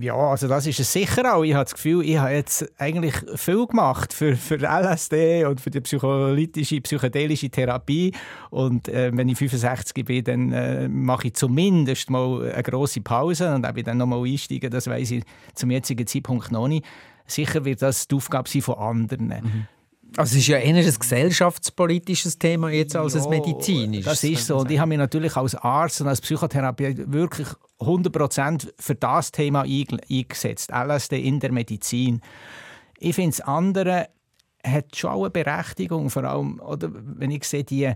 [0.00, 1.42] Ja, also das ist es sicher auch.
[1.42, 5.70] Ich habe das Gefühl, ich habe jetzt eigentlich viel gemacht für, für LSD und für
[5.70, 8.12] die psycholytische, psychedelische Therapie.
[8.50, 13.54] Und äh, wenn ich 65 bin, dann äh, mache ich zumindest mal eine grosse Pause
[13.54, 16.84] und ob ich dann nochmal einsteigen, das weiß ich zum jetzigen Zeitpunkt noch nicht.
[17.26, 19.26] Sicher wird das die Aufgabe sein von anderen.
[19.26, 19.66] Mhm.
[20.16, 24.04] Also es ist ja eher ein gesellschaftspolitisches Thema jetzt als ja, ein medizinisches.
[24.04, 24.58] Das ist so.
[24.58, 27.48] Und ich habe mich natürlich als Arzt und als Psychotherapeut wirklich
[27.80, 30.70] 100% für das Thema eingesetzt.
[30.72, 32.20] LSD in der Medizin.
[32.98, 34.08] Ich finde, das andere
[34.64, 37.92] hat schon eine Berechtigung, vor allem, oder, wenn ich sehe, die,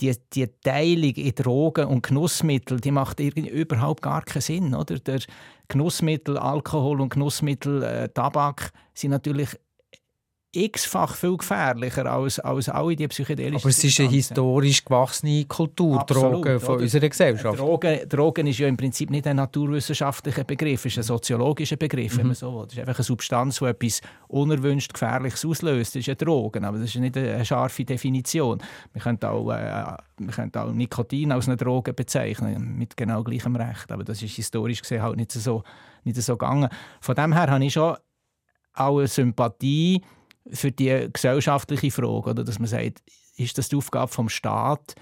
[0.00, 4.74] die, die Teilung in Drogen und Genussmittel, die macht irgendwie überhaupt gar keinen Sinn.
[4.74, 4.98] Oder?
[4.98, 5.20] Der
[5.68, 9.50] Genussmittel, Alkohol und Genussmittel, äh, Tabak sind natürlich
[10.54, 16.00] x-fach viel gefährlicher als, als alle die psychedelischen Aber es ist eine historisch gewachsene Kultur,
[16.00, 16.82] Absolut, Drogen von oder?
[16.82, 17.58] unserer Gesellschaft.
[17.58, 22.14] Drogen, Drogen ist ja im Prinzip nicht ein naturwissenschaftlicher Begriff, es ist ein soziologischer Begriff,
[22.14, 22.18] mhm.
[22.18, 22.66] wenn man so will.
[22.66, 25.94] Es ist einfach eine Substanz, die etwas unerwünscht Gefährliches auslöst.
[25.94, 28.62] Das ist eine Drogen, aber das ist nicht eine scharfe Definition.
[28.92, 33.56] Wir können auch, äh, wir können auch Nikotin als eine Droge bezeichnen, mit genau gleichem
[33.56, 33.90] Recht.
[33.90, 35.62] Aber das ist historisch gesehen halt nicht so,
[36.04, 36.68] nicht so gegangen.
[37.00, 37.96] Von dem her habe ich schon
[38.74, 40.02] auch eine Sympathie
[40.50, 43.02] für die gesellschaftliche Frage, oder dass man sagt,
[43.36, 44.94] ist das die Aufgabe vom Staat,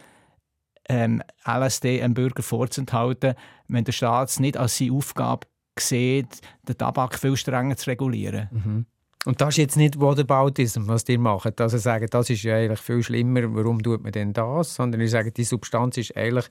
[0.89, 3.35] ähm, LSD einem Bürger vorzuenthalten,
[3.69, 5.47] wenn der Staat es nicht als seine Aufgabe
[5.79, 8.49] sieht, den Tabak viel strenger zu regulieren.
[8.51, 8.87] Mhm.
[9.25, 11.53] Und das ist jetzt nicht Whataboutism, was die machen.
[11.59, 14.75] Also sagen, das ist ja eigentlich viel schlimmer, warum tut man denn das?
[14.75, 16.49] Sondern ich sage, die Substanz ist eigentlich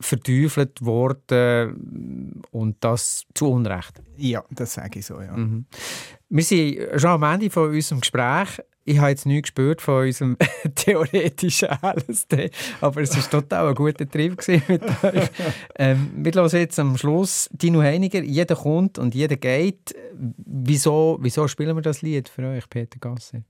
[0.00, 4.02] verteufelt worden und das zu Unrecht.
[4.16, 5.36] Ja, das sage ich so, ja.
[5.36, 5.66] Mhm.
[6.34, 10.36] Wir sind schon am Ende von unserem Gespräch ich habe jetzt nichts gespürt von unserem
[10.74, 14.36] theoretischen LSD, aber es war total ein guter Trip
[14.68, 15.30] mit euch.
[15.76, 18.22] Ähm, wir hören jetzt am Schluss Dino Heiniger.
[18.22, 19.94] Jeder kommt und jeder geht.
[20.18, 23.42] Wieso, wieso spielen wir das Lied für euch, Peter Gasser?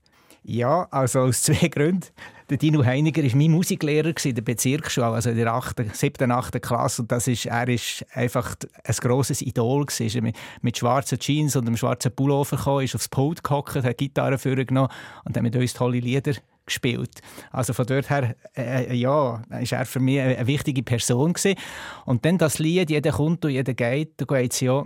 [0.43, 2.07] Ja, also aus zwei Gründen.
[2.49, 6.61] Der Dino Heiniger war mein Musiklehrer in der Bezirksschule, also in der 8., 7., 8.
[6.61, 7.01] Klasse.
[7.01, 9.85] Und das ist, er ist einfach ein grosses Idol.
[9.85, 10.23] Gewesen.
[10.23, 14.37] Mit, mit schwarzen Jeans und einem schwarzen Pullover gekommen, ist aufs Pult gehockt, hat Gitarre
[14.37, 14.89] vorgenommen
[15.23, 16.33] und hat mit uns tolle Lieder
[16.65, 17.21] gespielt.
[17.51, 21.33] Also von dort her, äh, äh ja, ist er für mich eine, eine wichtige Person
[21.33, 21.57] gewesen.
[22.05, 24.85] Und dann das Lied, jeder kommt und jeder geht, da geht es ja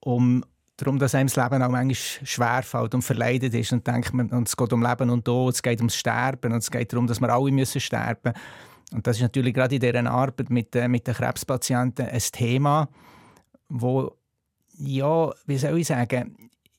[0.00, 0.44] um
[0.76, 4.48] darum, dass einem das Leben auch manchmal schwerfällt und verleidet ist und denkt man, und
[4.48, 7.20] es geht um Leben und Tod, es geht ums Sterben und es geht darum, dass
[7.20, 8.34] wir alle müssen sterben
[8.92, 12.88] und das ist natürlich gerade in dieser Arbeit mit, äh, mit den Krebspatienten ein Thema,
[13.68, 14.12] wo,
[14.78, 16.36] ja, wie soll ich sagen,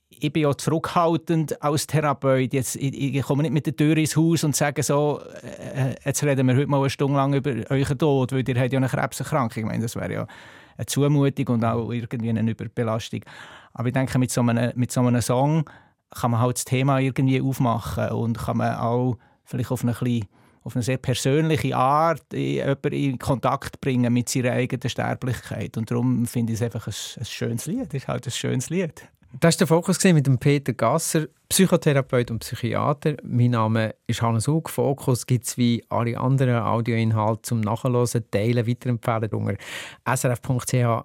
[0.10, 2.54] ich bin ja zurückhaltend als Therapeut.
[2.54, 6.24] Jetzt, ich, ich, komme nicht mit der Tür ins Haus und sage so, äh, jetzt
[6.24, 8.88] reden wir heute mal eine Stunde lang über euren Tod, weil ihr habt ja eine
[8.88, 9.64] Krebserkrankung.
[9.64, 10.28] Ich meine, das wäre ja
[10.78, 13.22] eine Zumutung und auch irgendwie eine Überbelastung.
[13.78, 15.70] Aber ich denke, mit so einem, mit so einem Song
[16.10, 20.26] kann man halt das Thema irgendwie aufmachen und kann man auch vielleicht auf eine, bisschen,
[20.64, 25.78] auf eine sehr persönliche Art jemanden in Kontakt bringen mit seiner eigenen Sterblichkeit.
[25.78, 27.88] Und darum finde ich es einfach ein, ein schönes Lied.
[27.90, 29.08] Es ist halt ein schönes Lied.
[29.40, 33.18] Das war der Fokus mit dem Peter Gasser, Psychotherapeut und Psychiater.
[33.24, 34.70] Mein Name ist Hannes Hug.
[34.70, 39.58] Fokus gibt es wie alle anderen Audioinhalte zum Nachhören, Teilen, Weiterempfehlen unter
[40.06, 40.96] srf.ch/audio.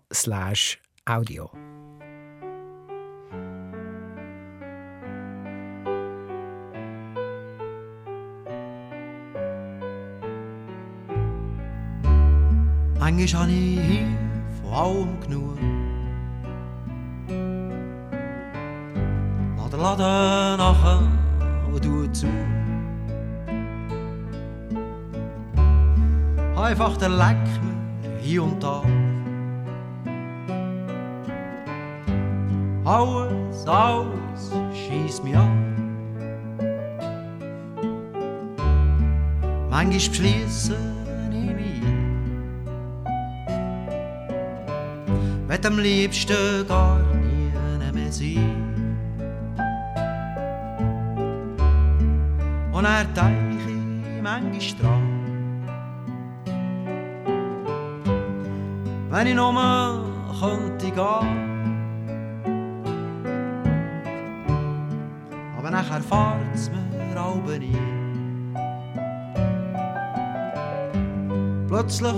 [13.14, 14.06] Manchmal habe ich hier
[14.62, 15.58] von allem genug.
[19.58, 21.02] Lass den Laden nachher
[21.70, 22.26] und tu zu.
[26.56, 27.36] Einfach der Leck
[28.22, 28.82] hier und da.
[32.84, 35.74] Alles, alles schießt mich an.
[39.68, 40.91] Manchmal beschließen
[45.62, 47.52] Möcht am liebsten gar nie
[47.92, 48.96] mehr sein.
[52.72, 55.06] Und er denke ich manchmal dran.
[59.08, 60.04] Wenn ich nur
[60.40, 61.52] könnte gehen.
[65.56, 67.76] Aber nachher fahrt's mir auch nie.
[71.68, 72.14] Plötzlich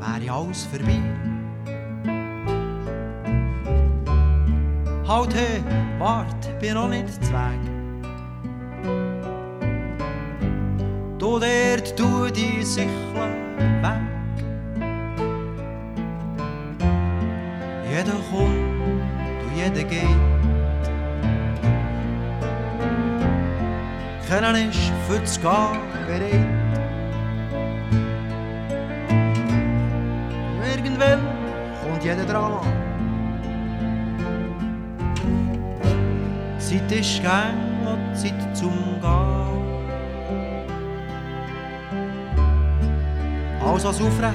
[0.00, 1.23] wäre alles vorbei.
[5.06, 5.62] Halt, hey,
[5.98, 7.60] wart, bin noch nicht zweig.
[11.18, 12.88] Du dort, tu die Sichel
[13.82, 14.00] weg.
[17.90, 18.48] Jeder kommt
[19.44, 20.24] und jeder geht.
[24.26, 26.46] Keiner ist für das Gehen bereit.
[30.66, 31.20] Irgendwann
[31.82, 32.73] kommt jeder dran.
[36.74, 39.54] Zeit ist gang und Zeit zum Gehen.
[43.64, 44.34] Alles als aufrecht,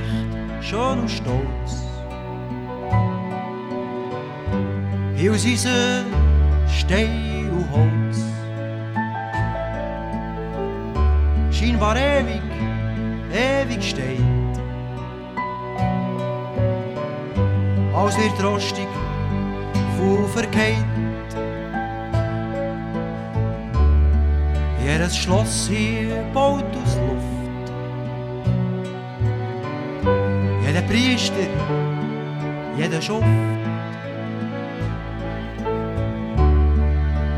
[0.61, 1.83] schön und stolz.
[5.15, 6.05] Hier aus Eisen,
[6.67, 8.23] Stein und Holz.
[11.51, 12.41] Scheinbar ewig,
[13.33, 14.21] ewig steht.
[17.93, 18.87] Alles wird rostig,
[19.97, 20.88] voll verkehrt.
[24.99, 27.71] Jedes Schloss hier baut aus Luft.
[30.65, 31.47] Jeder Priester,
[32.77, 33.23] jeder Schuft.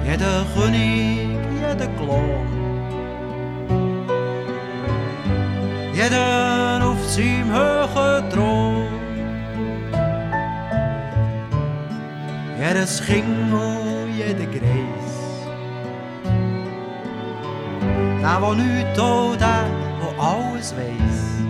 [0.09, 2.47] Jeder König, jeder Klon.
[5.93, 8.87] Jeder auf seinem hohen Thron.
[12.59, 15.00] Jedes Kind und jeder Greis.
[18.21, 19.65] Der, der nichts auch der,
[19.99, 21.41] der alles weiss.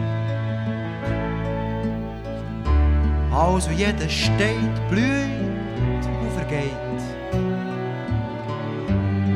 [3.33, 6.71] Also jeder steht, blüht und vergeht.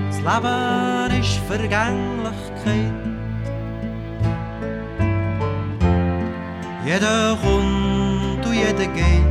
[0.07, 2.93] Das Leben ist Vergänglichkeit.
[6.85, 9.25] Jeder kommt und jeder geht.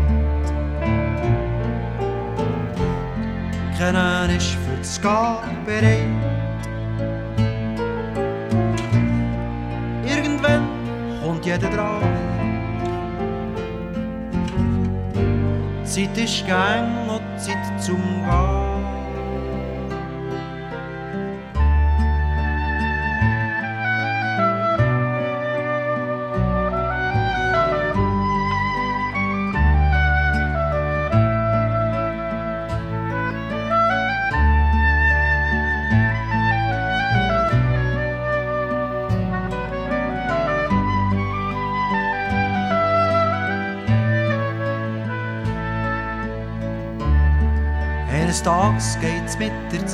[3.79, 6.34] Keiner ist für das Gehen bereit.
[11.55, 12.03] Jeder drauf.
[15.85, 18.64] Zeit ist gang und Zeit zum Gehen.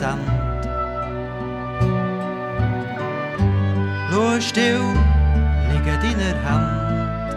[0.02, 0.40] Ende.
[4.10, 4.82] Schau still,
[5.70, 7.34] liegen deiner Hand.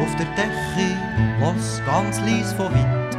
[0.00, 0.96] Auf der Decke,
[1.40, 3.16] los ganz leis von weit.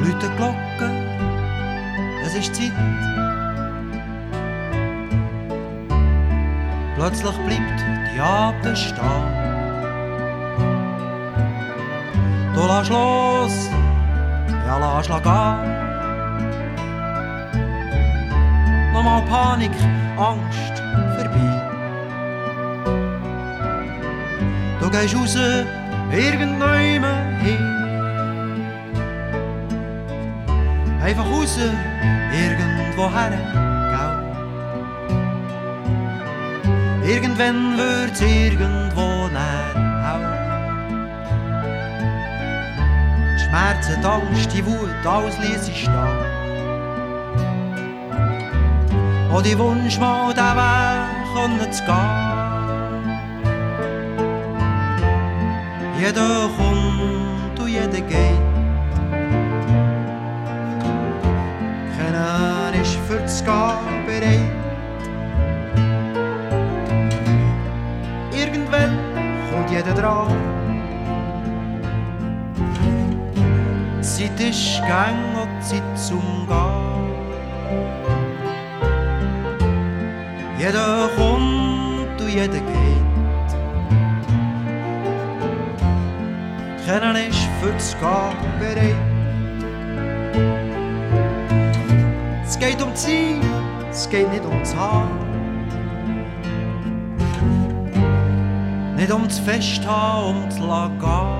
[0.00, 0.96] Läuten Glocken,
[2.24, 2.72] es ist Zeit.
[6.96, 7.80] Plötzlich bleibt
[8.14, 9.39] die Atem stehen.
[12.68, 13.70] Lass los,
[14.66, 15.58] ja lass gehen.
[18.92, 19.76] Nochmal Panik,
[20.16, 20.82] Angst
[21.16, 21.52] vorbei.
[24.80, 25.36] Du gehst raus,
[26.12, 27.04] irgendwann
[27.42, 27.64] hin.
[31.02, 31.58] Einfach raus,
[32.32, 33.32] irgendwo her,
[33.92, 34.14] gell?
[37.10, 39.09] Irgendwann wird's irgendwo
[43.60, 45.92] Schmerzen, die Angst, die Wut, alles ließ ich stehen.
[49.34, 52.40] Und ich wünsch mal, den Weg können zu gehen.
[55.98, 58.40] Jeder kommt und jeder geht.
[61.98, 64.52] Keiner ist für das Gehen bereit.
[68.32, 68.98] Irgendwann
[69.50, 70.49] kommt jeder dran.
[74.20, 74.82] Zeit ist
[75.34, 77.14] und Zeit zum Gehen.
[80.58, 83.00] Jeder kommt und jeder geht.
[86.86, 88.94] Keiner ist für das Gehen bereit.
[92.44, 93.40] Es geht um Zeit,
[93.90, 95.08] es geht nicht ums Haar.
[98.96, 101.39] Nicht ums Festhaben, ums Lager.